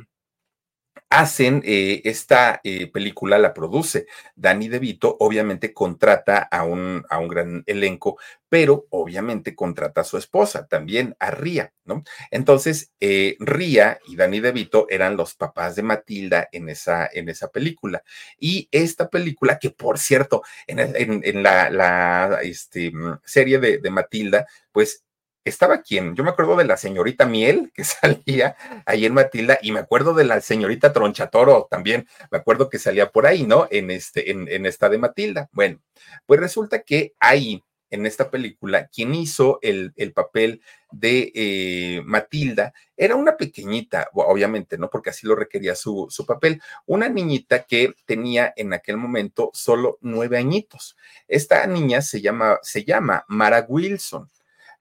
[1.12, 7.28] hacen eh, esta eh, película, la produce Danny DeVito, obviamente contrata a un, a un
[7.28, 12.04] gran elenco, pero obviamente contrata a su esposa, también a Ría, ¿no?
[12.32, 17.50] Entonces, eh, Ría y Danny DeVito eran los papás de Matilda en esa, en esa
[17.50, 18.04] película.
[18.40, 22.94] Y esta película, que por cierto, en, la este,
[23.26, 25.04] serie de, de Matilda, pues
[25.44, 26.16] estaba quién?
[26.16, 30.14] Yo me acuerdo de la señorita Miel que salía ahí en Matilda y me acuerdo
[30.14, 33.68] de la señorita Tronchatoro también, me acuerdo que salía por ahí, ¿no?
[33.72, 35.50] En, este, en, esta de Matilda.
[35.52, 35.80] Bueno,
[36.26, 40.62] pues resulta que ahí en esta película, quien hizo el, papel
[40.92, 44.90] de eh, Matilda era una pequeñita, obviamente, ¿no?
[44.90, 49.98] Porque así lo requería su, su, papel, una niñita que tenía en aquel momento solo
[50.00, 50.96] nueve añitos.
[51.28, 54.30] Esta niña se llama, se llama Mara Wilson.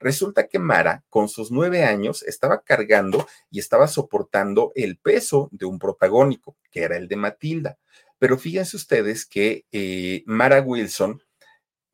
[0.01, 5.65] Resulta que Mara, con sus nueve años, estaba cargando y estaba soportando el peso de
[5.65, 7.77] un protagónico, que era el de Matilda.
[8.17, 11.21] Pero fíjense ustedes que eh, Mara Wilson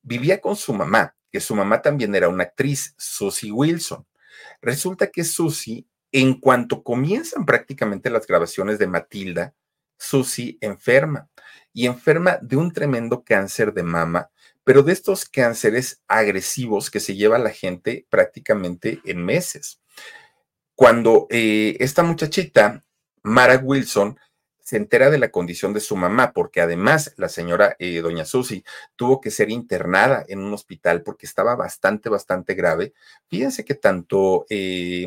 [0.01, 4.07] vivía con su mamá, que su mamá también era una actriz, Susie Wilson.
[4.61, 9.53] Resulta que Susie, en cuanto comienzan prácticamente las grabaciones de Matilda,
[9.97, 11.29] Susie enferma
[11.73, 14.29] y enferma de un tremendo cáncer de mama,
[14.67, 19.79] pero de estos cánceres agresivos que se lleva la gente prácticamente en meses.
[20.75, 22.83] Cuando eh, esta muchachita,
[23.23, 24.19] Mara Wilson,
[24.59, 28.65] se entera de la condición de su mamá, porque además la señora eh, doña Susi
[28.97, 32.93] tuvo que ser internada en un hospital porque estaba bastante, bastante grave.
[33.29, 35.05] Fíjense que tanto eh,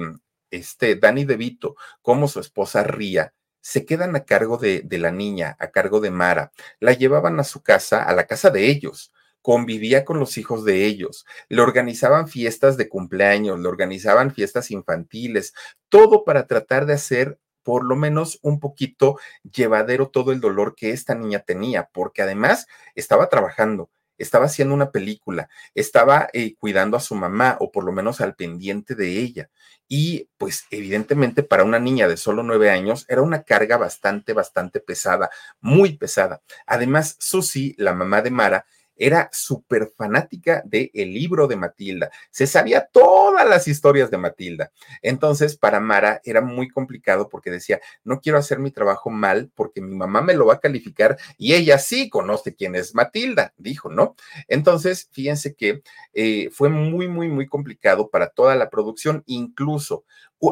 [0.51, 5.55] este Danny DeVito como su esposa Ría se quedan a cargo de, de la niña,
[5.61, 6.51] a cargo de Mara.
[6.79, 9.13] La llevaban a su casa, a la casa de ellos
[9.43, 15.55] convivía con los hijos de ellos, le organizaban fiestas de cumpleaños, le organizaban fiestas infantiles,
[15.89, 20.91] todo para tratar de hacer por lo menos un poquito llevadero todo el dolor que
[20.91, 27.01] esta niña tenía, porque además estaba trabajando, estaba haciendo una película, estaba eh, cuidando a
[27.01, 29.51] su mamá o por lo menos al pendiente de ella.
[29.89, 34.81] Y pues evidentemente para una niña de solo nueve años era una carga bastante, bastante
[34.81, 35.31] pesada,
[35.61, 36.43] muy pesada.
[36.67, 38.67] Además, Susi, la mamá de Mara,
[39.01, 44.71] era súper fanática del el libro de Matilda, se sabía todas las historias de Matilda.
[45.01, 49.81] Entonces, para Mara era muy complicado porque decía, no quiero hacer mi trabajo mal porque
[49.81, 53.89] mi mamá me lo va a calificar y ella sí conoce quién es Matilda, dijo,
[53.89, 54.15] ¿no?
[54.49, 55.83] Entonces, fíjense que
[56.13, 60.05] eh, fue muy, muy, muy complicado para toda la producción, incluso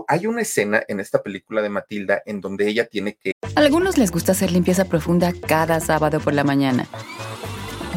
[0.07, 3.33] hay una escena en esta película de Matilda en donde ella tiene que...
[3.43, 6.87] A algunos les gusta hacer limpieza profunda cada sábado por la mañana.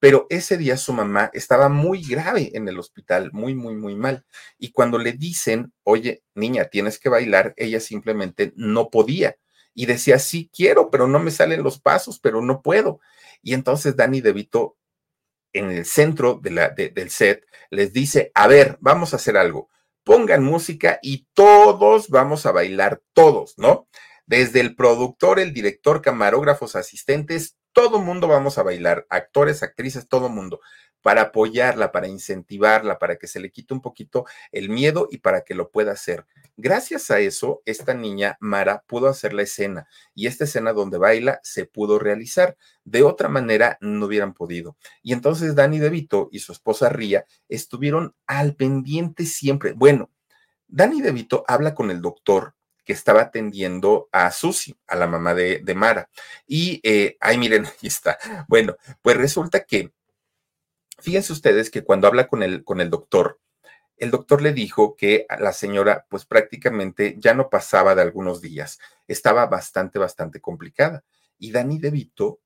[0.00, 4.24] pero ese día su mamá estaba muy grave en el hospital, muy, muy, muy mal.
[4.58, 9.36] Y cuando le dicen, oye, niña, tienes que bailar, ella simplemente no podía.
[9.74, 13.00] Y decía, sí quiero, pero no me salen los pasos, pero no puedo.
[13.42, 14.76] Y entonces Dani DeVito,
[15.52, 19.68] en el centro del set, les dice, a ver, vamos a hacer algo.
[20.04, 23.88] Pongan música y todos vamos a bailar, todos, ¿no?
[24.26, 30.28] Desde el productor, el director, camarógrafos, asistentes, todo mundo vamos a bailar, actores, actrices, todo
[30.28, 30.58] mundo,
[31.00, 35.42] para apoyarla, para incentivarla, para que se le quite un poquito el miedo y para
[35.42, 36.26] que lo pueda hacer.
[36.56, 41.38] Gracias a eso, esta niña, Mara, pudo hacer la escena y esta escena donde baila
[41.44, 42.56] se pudo realizar.
[42.82, 44.76] De otra manera, no hubieran podido.
[45.04, 49.72] Y entonces Dani DeVito y su esposa Ría estuvieron al pendiente siempre.
[49.72, 50.10] Bueno,
[50.66, 52.56] Dani DeVito habla con el doctor
[52.88, 56.08] que estaba atendiendo a Susi, a la mamá de, Mara.
[56.46, 58.16] Y, eh, ay, miren, ahí está.
[58.48, 59.92] Bueno, pues resulta que,
[60.98, 63.40] fíjense ustedes que cuando habla con el, con el doctor,
[63.98, 68.78] el doctor le dijo que la señora, pues prácticamente ya no pasaba de algunos días,
[69.06, 71.04] estaba bastante, bastante complicada.
[71.38, 72.40] Y Dani DeVito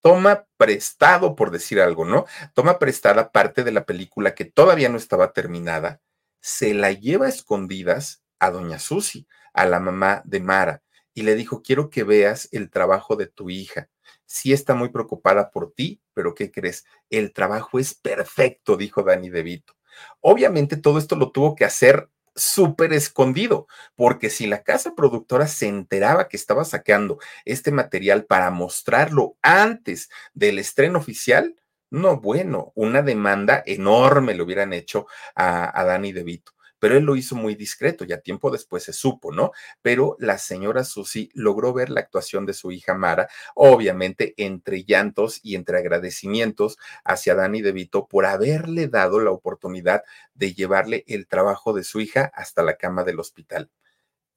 [0.00, 2.24] toma prestado, por decir algo, ¿no?
[2.54, 6.00] Toma prestada parte de la película que todavía no estaba terminada,
[6.40, 10.82] se la lleva a escondidas a doña Susi, a la mamá de Mara,
[11.14, 13.88] y le dijo, quiero que veas el trabajo de tu hija.
[14.24, 16.84] Sí está muy preocupada por ti, pero ¿qué crees?
[17.10, 19.74] El trabajo es perfecto, dijo Dani DeVito.
[20.20, 23.66] Obviamente todo esto lo tuvo que hacer súper escondido,
[23.96, 30.08] porque si la casa productora se enteraba que estaba sacando este material para mostrarlo antes
[30.34, 31.56] del estreno oficial,
[31.90, 37.16] no, bueno, una demanda enorme le hubieran hecho a, a Dani DeVito pero él lo
[37.16, 39.52] hizo muy discreto, ya tiempo después se supo, ¿no?
[39.82, 45.40] Pero la señora Susi logró ver la actuación de su hija Mara, obviamente entre llantos
[45.42, 50.02] y entre agradecimientos hacia Dani DeVito por haberle dado la oportunidad
[50.34, 53.70] de llevarle el trabajo de su hija hasta la cama del hospital.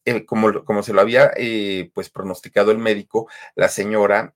[0.04, 4.34] Eh, como, como, se lo había eh, pues pronosticado el médico, la señora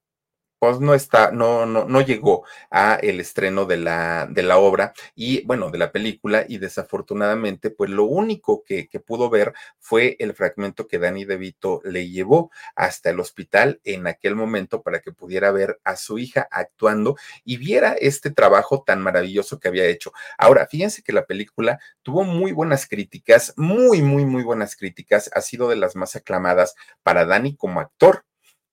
[0.58, 4.94] pues no está, no, no, no llegó a el estreno de la, de la obra
[5.14, 10.16] y bueno, de la película y desafortunadamente pues lo único que, que pudo ver fue
[10.18, 15.12] el fragmento que Danny DeVito le llevó hasta el hospital en aquel momento para que
[15.12, 20.12] pudiera ver a su hija actuando y viera este trabajo tan maravilloso que había hecho.
[20.38, 25.40] Ahora, fíjense que la película tuvo muy buenas críticas, muy, muy, muy buenas críticas, ha
[25.40, 28.24] sido de las más aclamadas para Danny como actor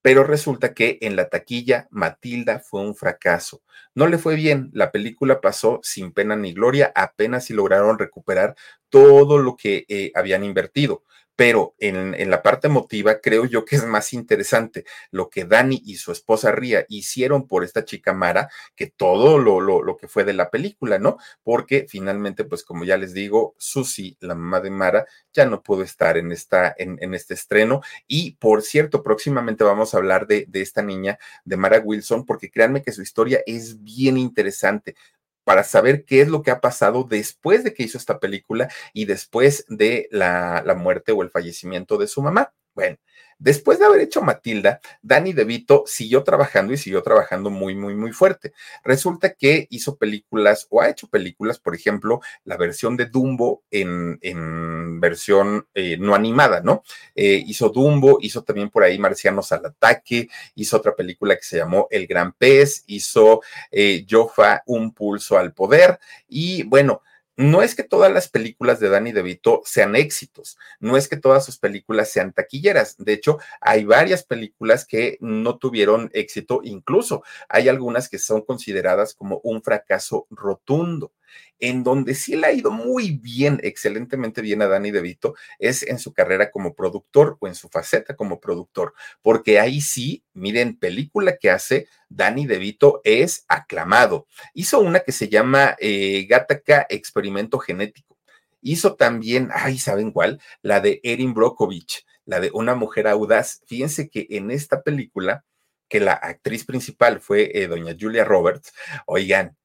[0.04, 3.64] pero resulta que en la taquilla Matilda fue un fracaso.
[3.96, 8.56] No le fue bien, la película pasó sin pena ni gloria, apenas si lograron recuperar
[8.90, 11.04] todo lo que eh, habían invertido
[11.36, 15.96] pero en, la parte emotiva creo yo que es más interesante lo que Dani y
[15.96, 20.34] su esposa Ría hicieron por esta chica Mara que todo lo, lo, que fue de
[20.34, 21.18] la película, ¿no?
[21.44, 25.84] Porque finalmente, pues como ya les digo, Susi, la mamá de Mara, ya no pudo
[25.84, 27.82] estar en, esta, en, en este estreno.
[28.08, 32.52] Y por cierto, próximamente vamos a hablar de, de esta niña, de Mara Wilson, porque
[32.52, 34.96] créanme que su historia es bien interesante
[35.44, 39.06] para saber qué es lo que ha pasado después de que hizo esta película y
[39.06, 42.54] después de la, la muerte o el fallecimiento de su mamá.
[42.74, 42.98] Bueno,
[43.44, 48.14] Después de haber hecho Matilda, Danny DeVito siguió trabajando y siguió trabajando muy, muy, muy
[48.14, 48.54] fuerte.
[48.86, 54.18] Resulta que hizo películas o ha hecho películas, por ejemplo, la versión de Dumbo en,
[54.22, 56.84] en versión eh, no animada, ¿no?
[57.16, 61.58] Eh, hizo Dumbo, hizo también por ahí Marcianos al Ataque, hizo otra película que se
[61.58, 66.00] llamó El Gran Pez, hizo eh, Jofa, Un Pulso al Poder
[66.30, 67.02] y bueno,
[67.36, 71.46] no es que todas las películas de Danny DeVito sean éxitos, no es que todas
[71.46, 72.96] sus películas sean taquilleras.
[72.98, 79.14] De hecho, hay varias películas que no tuvieron éxito, incluso hay algunas que son consideradas
[79.14, 81.12] como un fracaso rotundo.
[81.60, 86.00] En donde sí le ha ido muy bien, excelentemente bien a Danny DeVito, es en
[86.00, 91.38] su carrera como productor o en su faceta como productor, porque ahí sí, miren, película
[91.38, 94.28] que hace Danny DeVito es aclamado.
[94.54, 98.18] Hizo una que se llama eh, Gataca Experimento Genético.
[98.62, 100.40] Hizo también, ay, ¿saben cuál?
[100.62, 103.62] La de Erin Brockovich, la de Una Mujer Audaz.
[103.68, 105.44] Fíjense que en esta película,
[105.90, 108.74] que la actriz principal fue eh, doña Julia Roberts,
[109.06, 109.58] oigan,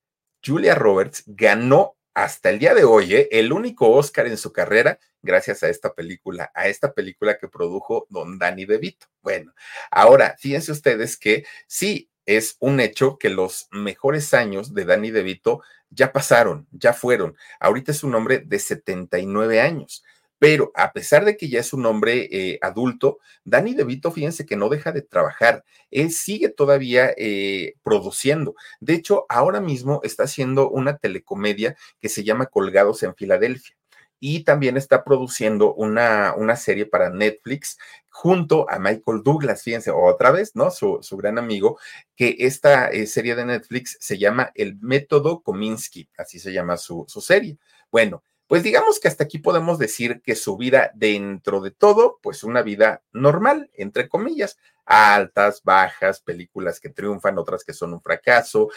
[0.45, 3.29] Julia Roberts ganó hasta el día de hoy ¿eh?
[3.31, 8.07] el único Oscar en su carrera gracias a esta película, a esta película que produjo
[8.09, 9.07] don Danny DeVito.
[9.23, 9.53] Bueno,
[9.91, 15.63] ahora fíjense ustedes que sí, es un hecho que los mejores años de Danny DeVito
[15.91, 17.37] ya pasaron, ya fueron.
[17.59, 20.05] Ahorita es un hombre de 79 años.
[20.39, 24.57] Pero a pesar de que ya es un hombre eh, adulto, Danny DeVito, fíjense que
[24.57, 25.65] no deja de trabajar.
[25.91, 28.55] Él sigue todavía eh, produciendo.
[28.81, 33.75] De hecho, ahora mismo está haciendo una telecomedia que se llama Colgados en Filadelfia.
[34.21, 37.79] Y también está produciendo una, una serie para Netflix
[38.09, 40.73] junto a Michael Douglas, fíjense, otra vez, ¿no?
[40.73, 41.79] Su, su gran amigo,
[42.17, 47.05] que esta eh, serie de Netflix se llama El Método Kominsky, así se llama su,
[47.07, 47.59] su serie.
[47.93, 52.43] Bueno, pues digamos que hasta aquí podemos decir que su vida dentro de todo, pues
[52.43, 58.71] una vida normal, entre comillas, altas, bajas, películas que triunfan, otras que son un fracaso,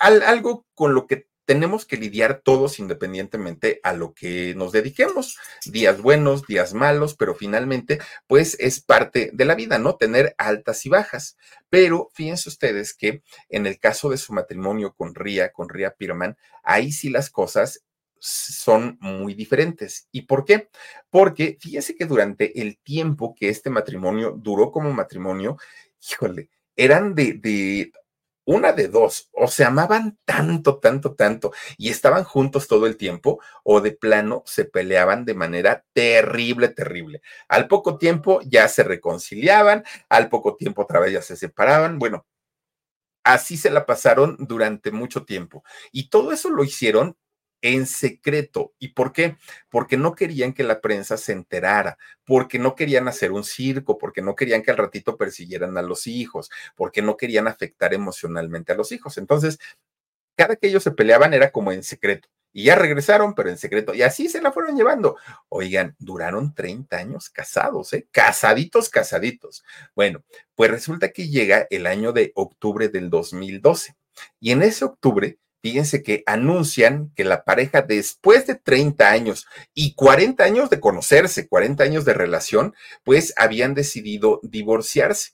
[0.00, 5.38] algo con lo que tenemos que lidiar todos independientemente a lo que nos dediquemos.
[5.64, 9.94] Días buenos, días malos, pero finalmente, pues es parte de la vida, ¿no?
[9.94, 11.38] Tener altas y bajas.
[11.70, 16.36] Pero fíjense ustedes que en el caso de su matrimonio con Ria, con Ria Pirman,
[16.64, 17.84] ahí sí las cosas
[18.18, 20.08] son muy diferentes.
[20.12, 20.68] ¿Y por qué?
[21.10, 25.58] Porque fíjense que durante el tiempo que este matrimonio duró como matrimonio,
[26.00, 27.92] híjole, eran de, de
[28.46, 33.40] una de dos, o se amaban tanto, tanto, tanto y estaban juntos todo el tiempo,
[33.64, 37.22] o de plano se peleaban de manera terrible, terrible.
[37.48, 41.98] Al poco tiempo ya se reconciliaban, al poco tiempo otra vez ya se separaban.
[41.98, 42.24] Bueno,
[43.24, 45.64] así se la pasaron durante mucho tiempo.
[45.90, 47.16] Y todo eso lo hicieron
[47.66, 48.74] en secreto.
[48.78, 49.36] ¿Y por qué?
[49.68, 54.22] Porque no querían que la prensa se enterara, porque no querían hacer un circo, porque
[54.22, 58.76] no querían que al ratito persiguieran a los hijos, porque no querían afectar emocionalmente a
[58.76, 59.18] los hijos.
[59.18, 59.58] Entonces,
[60.36, 62.28] cada que ellos se peleaban era como en secreto.
[62.52, 63.94] Y ya regresaron, pero en secreto.
[63.94, 65.16] Y así se la fueron llevando.
[65.50, 68.06] Oigan, duraron 30 años casados, ¿eh?
[68.10, 69.62] Casaditos, casaditos.
[69.94, 73.94] Bueno, pues resulta que llega el año de octubre del 2012.
[74.40, 79.94] Y en ese octubre fíjense que anuncian que la pareja después de 30 años y
[79.94, 85.32] 40 años de conocerse, 40 años de relación, pues habían decidido divorciarse.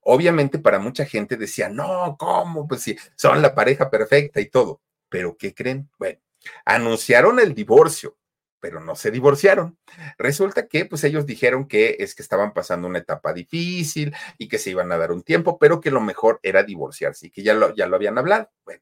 [0.00, 2.66] Obviamente para mucha gente decía, no, ¿cómo?
[2.66, 4.80] Pues sí, son la pareja perfecta y todo.
[5.10, 5.90] Pero ¿qué creen?
[5.98, 6.20] Bueno,
[6.64, 8.16] anunciaron el divorcio,
[8.58, 9.76] pero no se divorciaron.
[10.16, 14.58] Resulta que pues ellos dijeron que es que estaban pasando una etapa difícil y que
[14.58, 17.52] se iban a dar un tiempo, pero que lo mejor era divorciarse y que ya
[17.52, 18.50] lo, ya lo habían hablado.
[18.64, 18.80] Bueno,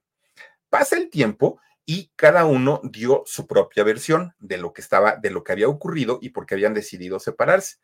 [0.74, 5.30] pasa el tiempo y cada uno dio su propia versión de lo que estaba, de
[5.30, 7.76] lo que había ocurrido y por qué habían decidido separarse.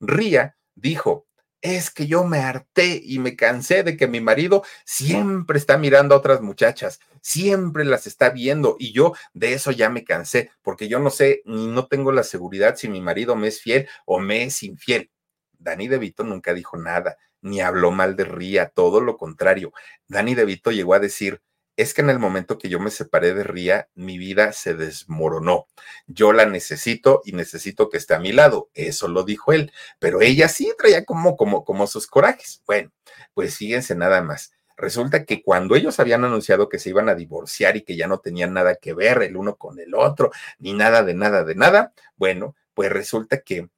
[0.00, 1.26] Ría dijo,
[1.60, 6.14] es que yo me harté y me cansé de que mi marido siempre está mirando
[6.14, 10.88] a otras muchachas, siempre las está viendo y yo de eso ya me cansé, porque
[10.88, 14.20] yo no sé ni no tengo la seguridad si mi marido me es fiel o
[14.20, 15.10] me es infiel.
[15.58, 19.74] Dani De Vito nunca dijo nada, ni habló mal de Ría, todo lo contrario.
[20.06, 21.42] Dani De Vito llegó a decir,
[21.78, 25.68] es que en el momento que yo me separé de Ría, mi vida se desmoronó.
[26.08, 28.68] Yo la necesito y necesito que esté a mi lado.
[28.74, 29.70] Eso lo dijo él.
[30.00, 32.64] Pero ella sí traía como, como, como sus corajes.
[32.66, 32.90] Bueno,
[33.32, 34.50] pues fíjense nada más.
[34.76, 38.18] Resulta que cuando ellos habían anunciado que se iban a divorciar y que ya no
[38.18, 41.92] tenían nada que ver el uno con el otro, ni nada de nada de nada,
[42.16, 43.68] bueno, pues resulta que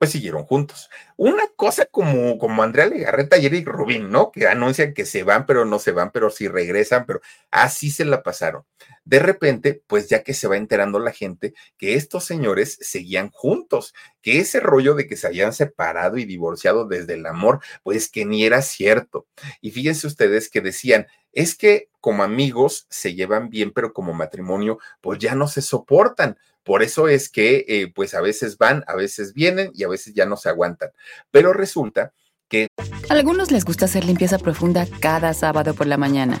[0.00, 0.88] pues siguieron juntos.
[1.18, 4.32] Una cosa como, como Andrea Legarreta y Eric Rubín, ¿no?
[4.32, 7.20] Que anuncian que se van, pero no se van, pero sí regresan, pero
[7.50, 8.64] así se la pasaron.
[9.10, 13.92] De repente, pues ya que se va enterando la gente que estos señores seguían juntos,
[14.22, 18.24] que ese rollo de que se habían separado y divorciado desde el amor, pues que
[18.24, 19.26] ni era cierto.
[19.60, 24.78] Y fíjense ustedes que decían, es que como amigos se llevan bien, pero como matrimonio,
[25.00, 26.38] pues ya no se soportan.
[26.62, 30.14] Por eso es que, eh, pues a veces van, a veces vienen y a veces
[30.14, 30.90] ya no se aguantan.
[31.32, 32.12] Pero resulta
[32.48, 32.68] que...
[32.78, 36.40] A algunos les gusta hacer limpieza profunda cada sábado por la mañana.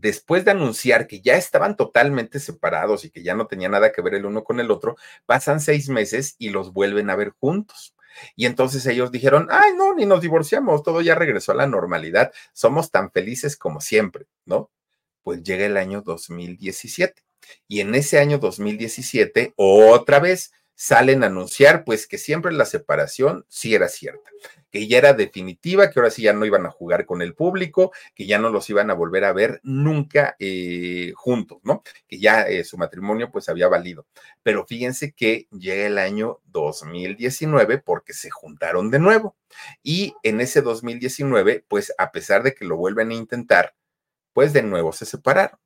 [0.00, 4.02] Después de anunciar que ya estaban totalmente separados y que ya no tenía nada que
[4.02, 4.96] ver el uno con el otro,
[5.26, 7.94] pasan seis meses y los vuelven a ver juntos.
[8.36, 12.32] Y entonces ellos dijeron, ay, no, ni nos divorciamos, todo ya regresó a la normalidad,
[12.52, 14.70] somos tan felices como siempre, ¿no?
[15.28, 17.22] pues llega el año 2017.
[17.66, 23.44] Y en ese año 2017, otra vez salen a anunciar, pues que siempre la separación
[23.48, 24.30] sí era cierta,
[24.70, 27.90] que ya era definitiva, que ahora sí ya no iban a jugar con el público,
[28.14, 31.82] que ya no los iban a volver a ver nunca eh, juntos, ¿no?
[32.06, 34.06] Que ya eh, su matrimonio pues había valido.
[34.44, 39.36] Pero fíjense que llega el año 2019 porque se juntaron de nuevo.
[39.82, 43.74] Y en ese 2019, pues a pesar de que lo vuelven a intentar,
[44.32, 45.58] pues de nuevo se separaron.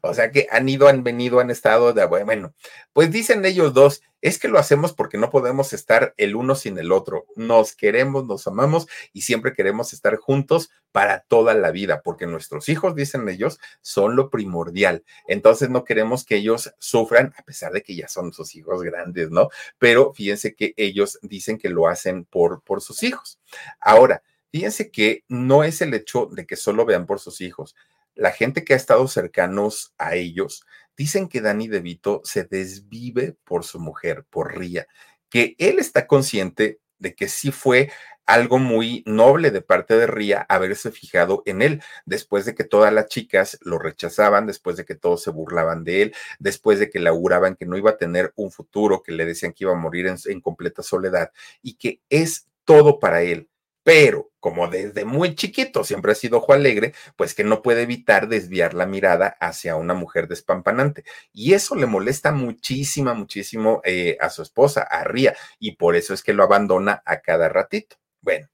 [0.00, 2.54] O sea que han ido, han venido, han estado de bueno.
[2.92, 6.78] Pues dicen ellos dos, es que lo hacemos porque no podemos estar el uno sin
[6.78, 7.26] el otro.
[7.34, 12.68] Nos queremos, nos amamos y siempre queremos estar juntos para toda la vida, porque nuestros
[12.68, 15.04] hijos, dicen ellos, son lo primordial.
[15.26, 19.30] Entonces no queremos que ellos sufran, a pesar de que ya son sus hijos grandes,
[19.30, 19.48] ¿no?
[19.78, 23.40] Pero fíjense que ellos dicen que lo hacen por, por sus hijos.
[23.80, 27.74] Ahora, Fíjense que no es el hecho de que solo vean por sus hijos.
[28.14, 30.64] La gente que ha estado cercanos a ellos
[30.96, 34.86] dicen que Danny DeVito se desvive por su mujer, por Ría,
[35.30, 37.90] que él está consciente de que sí fue
[38.26, 42.92] algo muy noble de parte de Ría haberse fijado en él, después de que todas
[42.92, 47.00] las chicas lo rechazaban, después de que todos se burlaban de él, después de que
[47.00, 49.76] le auguraban que no iba a tener un futuro, que le decían que iba a
[49.76, 51.32] morir en, en completa soledad
[51.62, 53.48] y que es todo para él
[53.82, 58.28] pero como desde muy chiquito siempre ha sido ojo alegre, pues que no puede evitar
[58.28, 61.04] desviar la mirada hacia una mujer despampanante.
[61.32, 66.14] Y eso le molesta muchísimo, muchísimo eh, a su esposa, a Ría, y por eso
[66.14, 67.96] es que lo abandona a cada ratito.
[68.20, 68.48] Bueno,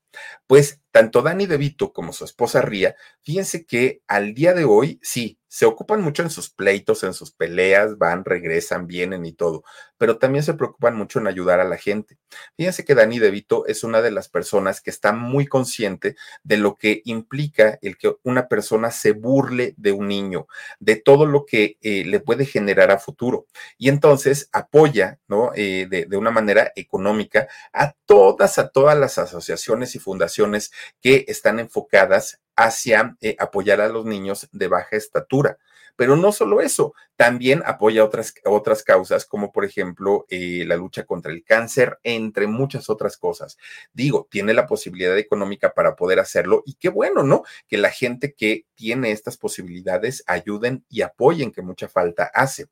[0.46, 5.38] pues tanto Dani DeVito como su esposa Ría, fíjense que al día de hoy sí,
[5.48, 9.64] se ocupan mucho en sus pleitos, en sus peleas, van, regresan, vienen y todo,
[9.96, 12.18] pero también se preocupan mucho en ayudar a la gente.
[12.56, 16.76] Fíjense que Dani DeVito es una de las personas que está muy consciente de lo
[16.76, 20.46] que implica el que una persona se burle de un niño,
[20.80, 23.46] de todo lo que eh, le puede generar a futuro.
[23.78, 25.52] Y entonces apoya, ¿no?
[25.54, 31.24] Eh, de, de una manera económica a todas, a todas las asociaciones y fundaciones que
[31.28, 35.58] están enfocadas hacia eh, apoyar a los niños de baja estatura.
[35.98, 41.04] Pero no solo eso, también apoya otras, otras causas, como por ejemplo eh, la lucha
[41.04, 43.58] contra el cáncer, entre muchas otras cosas.
[43.92, 47.42] Digo, tiene la posibilidad económica para poder hacerlo y qué bueno, ¿no?
[47.66, 52.66] Que la gente que tiene estas posibilidades ayuden y apoyen, que mucha falta hace.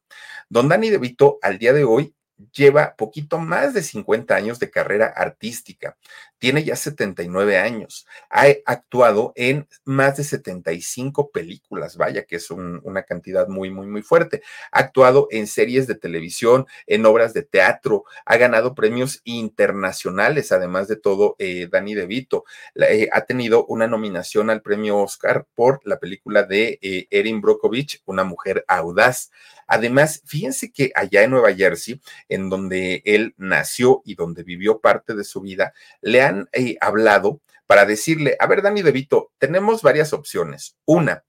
[0.49, 2.15] Don Dani De Vito, al día de hoy,
[2.53, 5.97] lleva poquito más de 50 años de carrera artística.
[6.39, 8.07] Tiene ya 79 años.
[8.29, 14.03] Ha actuado en más de 75 películas, vaya que es una cantidad muy, muy, muy
[14.03, 14.43] fuerte.
[14.71, 20.89] Ha actuado en series de televisión, en obras de teatro, ha ganado premios internacionales, además
[20.89, 22.45] de todo, eh, Danny DeVito.
[22.75, 28.03] Eh, ha tenido una nominación al premio Oscar por la película de eh, Erin Brockovich,
[28.05, 29.31] Una mujer audaz.
[29.67, 35.15] Además, fíjense que allá en Nueva Jersey, en donde él nació y donde vivió parte
[35.15, 40.13] de su vida, le han eh, hablado para decirle, a ver, Dani DeVito, tenemos varias
[40.13, 40.77] opciones.
[40.85, 41.25] Una,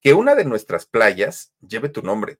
[0.00, 2.38] que una de nuestras playas lleve tu nombre.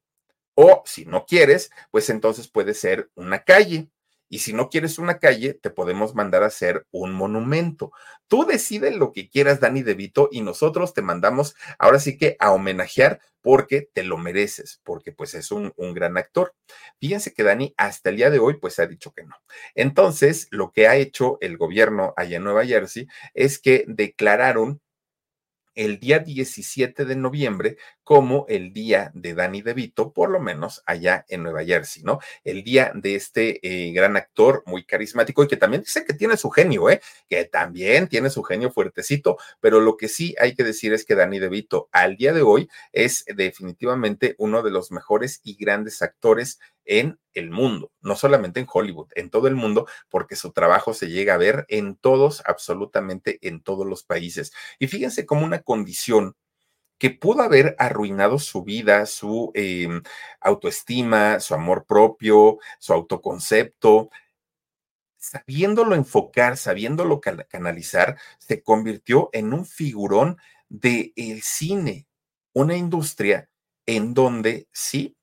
[0.55, 3.89] O si no quieres, pues entonces puede ser una calle.
[4.29, 7.93] Y si no quieres una calle, te podemos mandar a hacer un monumento.
[8.27, 12.53] Tú decides lo que quieras, Dani DeVito, y nosotros te mandamos ahora sí que a
[12.53, 16.55] homenajear porque te lo mereces, porque pues es un, un gran actor.
[17.01, 19.37] Fíjense que Dani hasta el día de hoy pues ha dicho que no.
[19.75, 24.81] Entonces, lo que ha hecho el gobierno allá en Nueva Jersey es que declararon
[25.79, 27.77] el día 17 de noviembre
[28.09, 32.21] como el día de Danny DeVito, por lo menos allá en Nueva Jersey, ¿no?
[32.43, 36.39] El día de este eh, gran actor muy carismático y que también dice que tiene
[36.39, 37.03] su genio, ¿eh?
[37.29, 41.17] Que también tiene su genio fuertecito, pero lo que sí hay que decir es que
[41.17, 46.61] Danny DeVito al día de hoy es definitivamente uno de los mejores y grandes actores
[46.87, 51.11] en el mundo, no solamente en Hollywood, en todo el mundo, porque su trabajo se
[51.11, 54.55] llega a ver en todos, absolutamente en todos los países.
[54.79, 56.37] Y fíjense cómo una condición
[56.99, 60.03] que pudo haber arruinado su vida, su em,
[60.41, 64.11] autoestima, su amor propio, su autoconcepto,
[65.17, 70.39] sabiéndolo enfocar, sabiéndolo canalizar, se convirtió en un figurón
[70.69, 72.07] del el cine,
[72.53, 73.49] una industria
[73.87, 75.17] en donde sí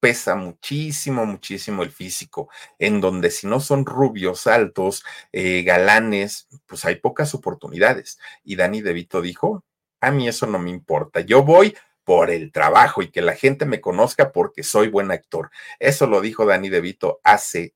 [0.00, 5.02] pesa muchísimo, muchísimo el físico, en donde si no son rubios, altos,
[5.32, 8.18] eh, galanes, pues hay pocas oportunidades.
[8.44, 9.64] Y Dani DeVito dijo,
[10.06, 11.74] a mí eso no me importa, yo voy
[12.04, 15.50] por el trabajo y que la gente me conozca porque soy buen actor.
[15.78, 17.74] Eso lo dijo Dani DeVito hace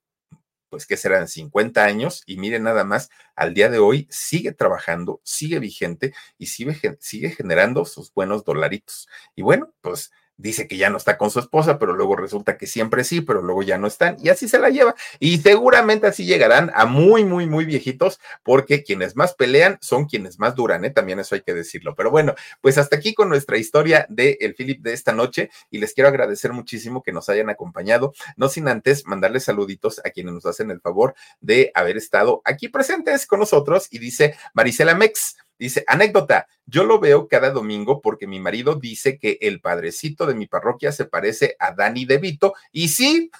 [0.69, 5.21] pues que serán 50 años y miren nada más, al día de hoy sigue trabajando,
[5.25, 9.09] sigue vigente y sigue, sigue generando sus buenos dolaritos.
[9.35, 12.67] Y bueno, pues dice que ya no está con su esposa, pero luego resulta que
[12.67, 14.95] siempre sí, pero luego ya no están y así se la lleva.
[15.19, 20.39] Y seguramente así llegarán a muy, muy, muy viejitos, porque quienes más pelean son quienes
[20.39, 20.91] más duran, ¿eh?
[20.91, 21.95] También eso hay que decirlo.
[21.95, 25.79] Pero bueno, pues hasta aquí con nuestra historia de el Philip de esta noche y
[25.79, 30.35] les quiero agradecer muchísimo que nos hayan acompañado, no sin antes mandarles saluditos a quienes
[30.35, 35.37] nos hacen el favor de haber estado aquí presentes con nosotros y dice Marisela Mex.
[35.59, 40.35] Dice, anécdota, yo lo veo cada domingo porque mi marido dice que el padrecito de
[40.35, 43.31] mi parroquia se parece a Dani DeVito y sí,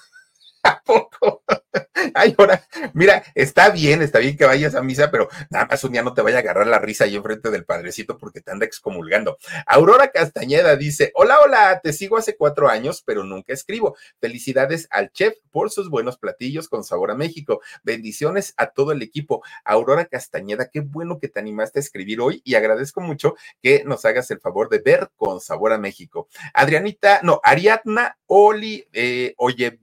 [0.63, 1.43] ¿A poco?
[2.13, 5.91] Ay, ahora, mira, está bien, está bien que vayas a misa, pero nada más un
[5.91, 8.65] día no te vaya a agarrar la risa ahí enfrente del padrecito porque te anda
[8.65, 9.37] excomulgando.
[9.65, 13.95] Aurora Castañeda dice: Hola, hola, te sigo hace cuatro años, pero nunca escribo.
[14.19, 17.61] Felicidades al chef por sus buenos platillos con sabor a México.
[17.83, 19.43] Bendiciones a todo el equipo.
[19.63, 24.05] Aurora Castañeda, qué bueno que te animaste a escribir hoy y agradezco mucho que nos
[24.05, 26.27] hagas el favor de ver con sabor a México.
[26.53, 29.79] Adrianita, no, Ariadna Oli, eh, oye,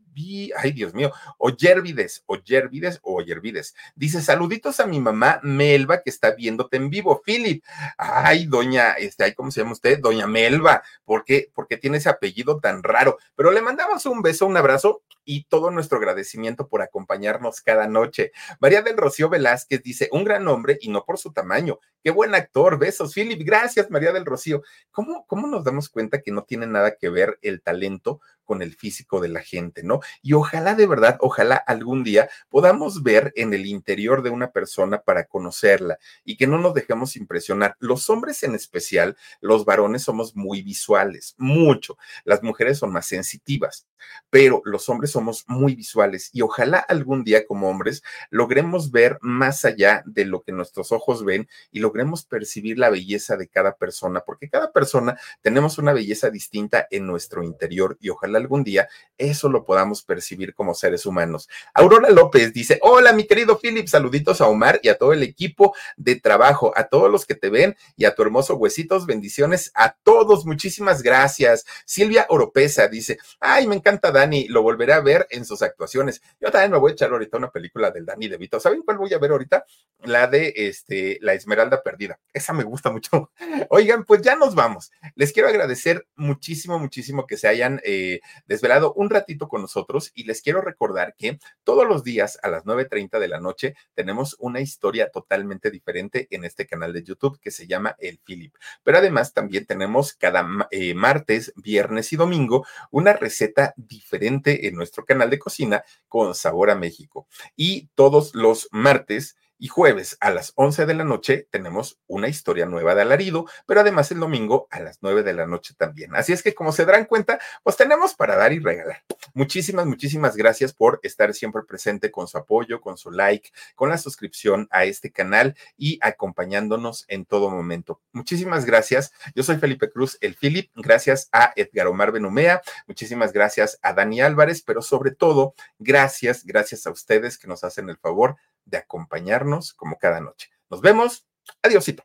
[0.57, 3.75] ay Dios mío, o Yervides, o Yervides, o Yervides.
[3.95, 7.23] Dice, saluditos a mi mamá Melba que está viéndote en vivo.
[7.25, 7.63] Philip,
[7.99, 9.99] ay, doña, este, ¿cómo se llama usted?
[10.01, 13.19] Doña Melba, ¿por qué, ¿por qué tiene ese apellido tan raro?
[13.35, 18.33] Pero le mandamos un beso, un abrazo y todo nuestro agradecimiento por acompañarnos cada noche.
[18.61, 21.79] María del Rocío Velázquez dice, un gran hombre y no por su tamaño.
[22.03, 22.79] Qué buen actor.
[22.79, 23.43] Besos, Philip.
[23.45, 24.63] Gracias, María del Rocío.
[24.91, 28.75] ¿Cómo, cómo nos damos cuenta que no tiene nada que ver el talento con el
[28.75, 30.01] físico de la gente, ¿no?
[30.23, 35.03] Y ojalá de verdad, ojalá algún día podamos ver en el interior de una persona
[35.03, 37.77] para conocerla y que no nos dejemos impresionar.
[37.81, 41.99] Los hombres en especial, los varones somos muy visuales, mucho.
[42.25, 43.87] Las mujeres son más sensitivas,
[44.31, 49.65] pero los hombres somos muy visuales y ojalá algún día como hombres logremos ver más
[49.65, 54.21] allá de lo que nuestros ojos ven y logremos percibir la belleza de cada persona,
[54.21, 58.89] porque cada persona tenemos una belleza distinta en nuestro interior y ojalá algún día
[59.19, 61.49] eso lo podamos percibir como seres humanos.
[61.75, 65.75] Aurora López dice, hola mi querido Philip, saluditos a Omar y a todo el equipo
[65.97, 69.97] de trabajo, a todos los que te ven y a tu hermoso huesitos, bendiciones a
[70.03, 71.65] todos, muchísimas gracias.
[71.85, 76.21] Silvia Oropesa dice, ay, me encanta Dani, lo volveré a ver en sus actuaciones.
[76.41, 78.59] Yo también me voy a echar ahorita una película del Dani DeVito.
[78.59, 79.65] ¿Saben cuál voy a ver ahorita?
[80.03, 82.21] la de este, la Esmeralda Perdida.
[82.33, 83.31] Esa me gusta mucho.
[83.71, 84.93] Oigan, pues ya nos vamos.
[85.15, 90.25] Les quiero agradecer muchísimo, muchísimo que se hayan eh, desvelado un ratito con nosotros y
[90.25, 94.61] les quiero recordar que todos los días a las 9.30 de la noche tenemos una
[94.61, 98.55] historia totalmente diferente en este canal de YouTube que se llama El Philip.
[98.85, 105.05] Pero además también tenemos cada eh, martes, viernes y domingo una receta diferente en nuestro
[105.05, 107.29] canal de cocina con sabor a México.
[107.55, 112.67] Y todos los martes y jueves a las 11 de la noche tenemos una historia
[112.67, 116.15] nueva de alarido, pero además el domingo a las 9 de la noche también.
[116.15, 119.03] Así es que como se darán cuenta, pues tenemos para dar y regalar.
[119.35, 123.99] Muchísimas, muchísimas gracias por estar siempre presente con su apoyo, con su like, con la
[123.99, 128.01] suscripción a este canal y acompañándonos en todo momento.
[128.13, 129.13] Muchísimas gracias.
[129.35, 130.71] Yo soy Felipe Cruz, el Philip.
[130.75, 132.63] Gracias a Edgar Omar Benumea.
[132.87, 137.89] Muchísimas gracias a Dani Álvarez, pero sobre todo, gracias, gracias a ustedes que nos hacen
[137.89, 138.37] el favor
[138.67, 140.49] de acompañarnos como cada noche.
[140.71, 141.27] Nos vemos.
[141.63, 142.03] Adiósito.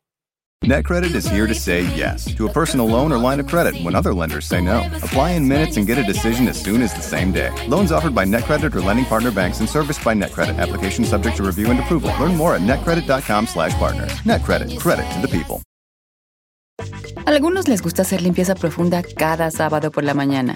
[0.63, 3.95] NetCredit is here to say yes to a personal loan or line of credit when
[3.95, 4.85] other lenders say no.
[5.01, 7.49] Apply in minutes and get a decision as soon as the same day.
[7.67, 10.59] Loans offered by NetCredit or lending partner banks and serviced by NetCredit.
[10.59, 12.11] Application subject to review and approval.
[12.19, 14.07] Learn more at netcredit.com/partner.
[14.23, 14.77] NetCredit.
[14.79, 15.63] Credit to the people.
[17.25, 20.55] Algunos les gusta hacer limpieza profunda cada sábado por la mañana.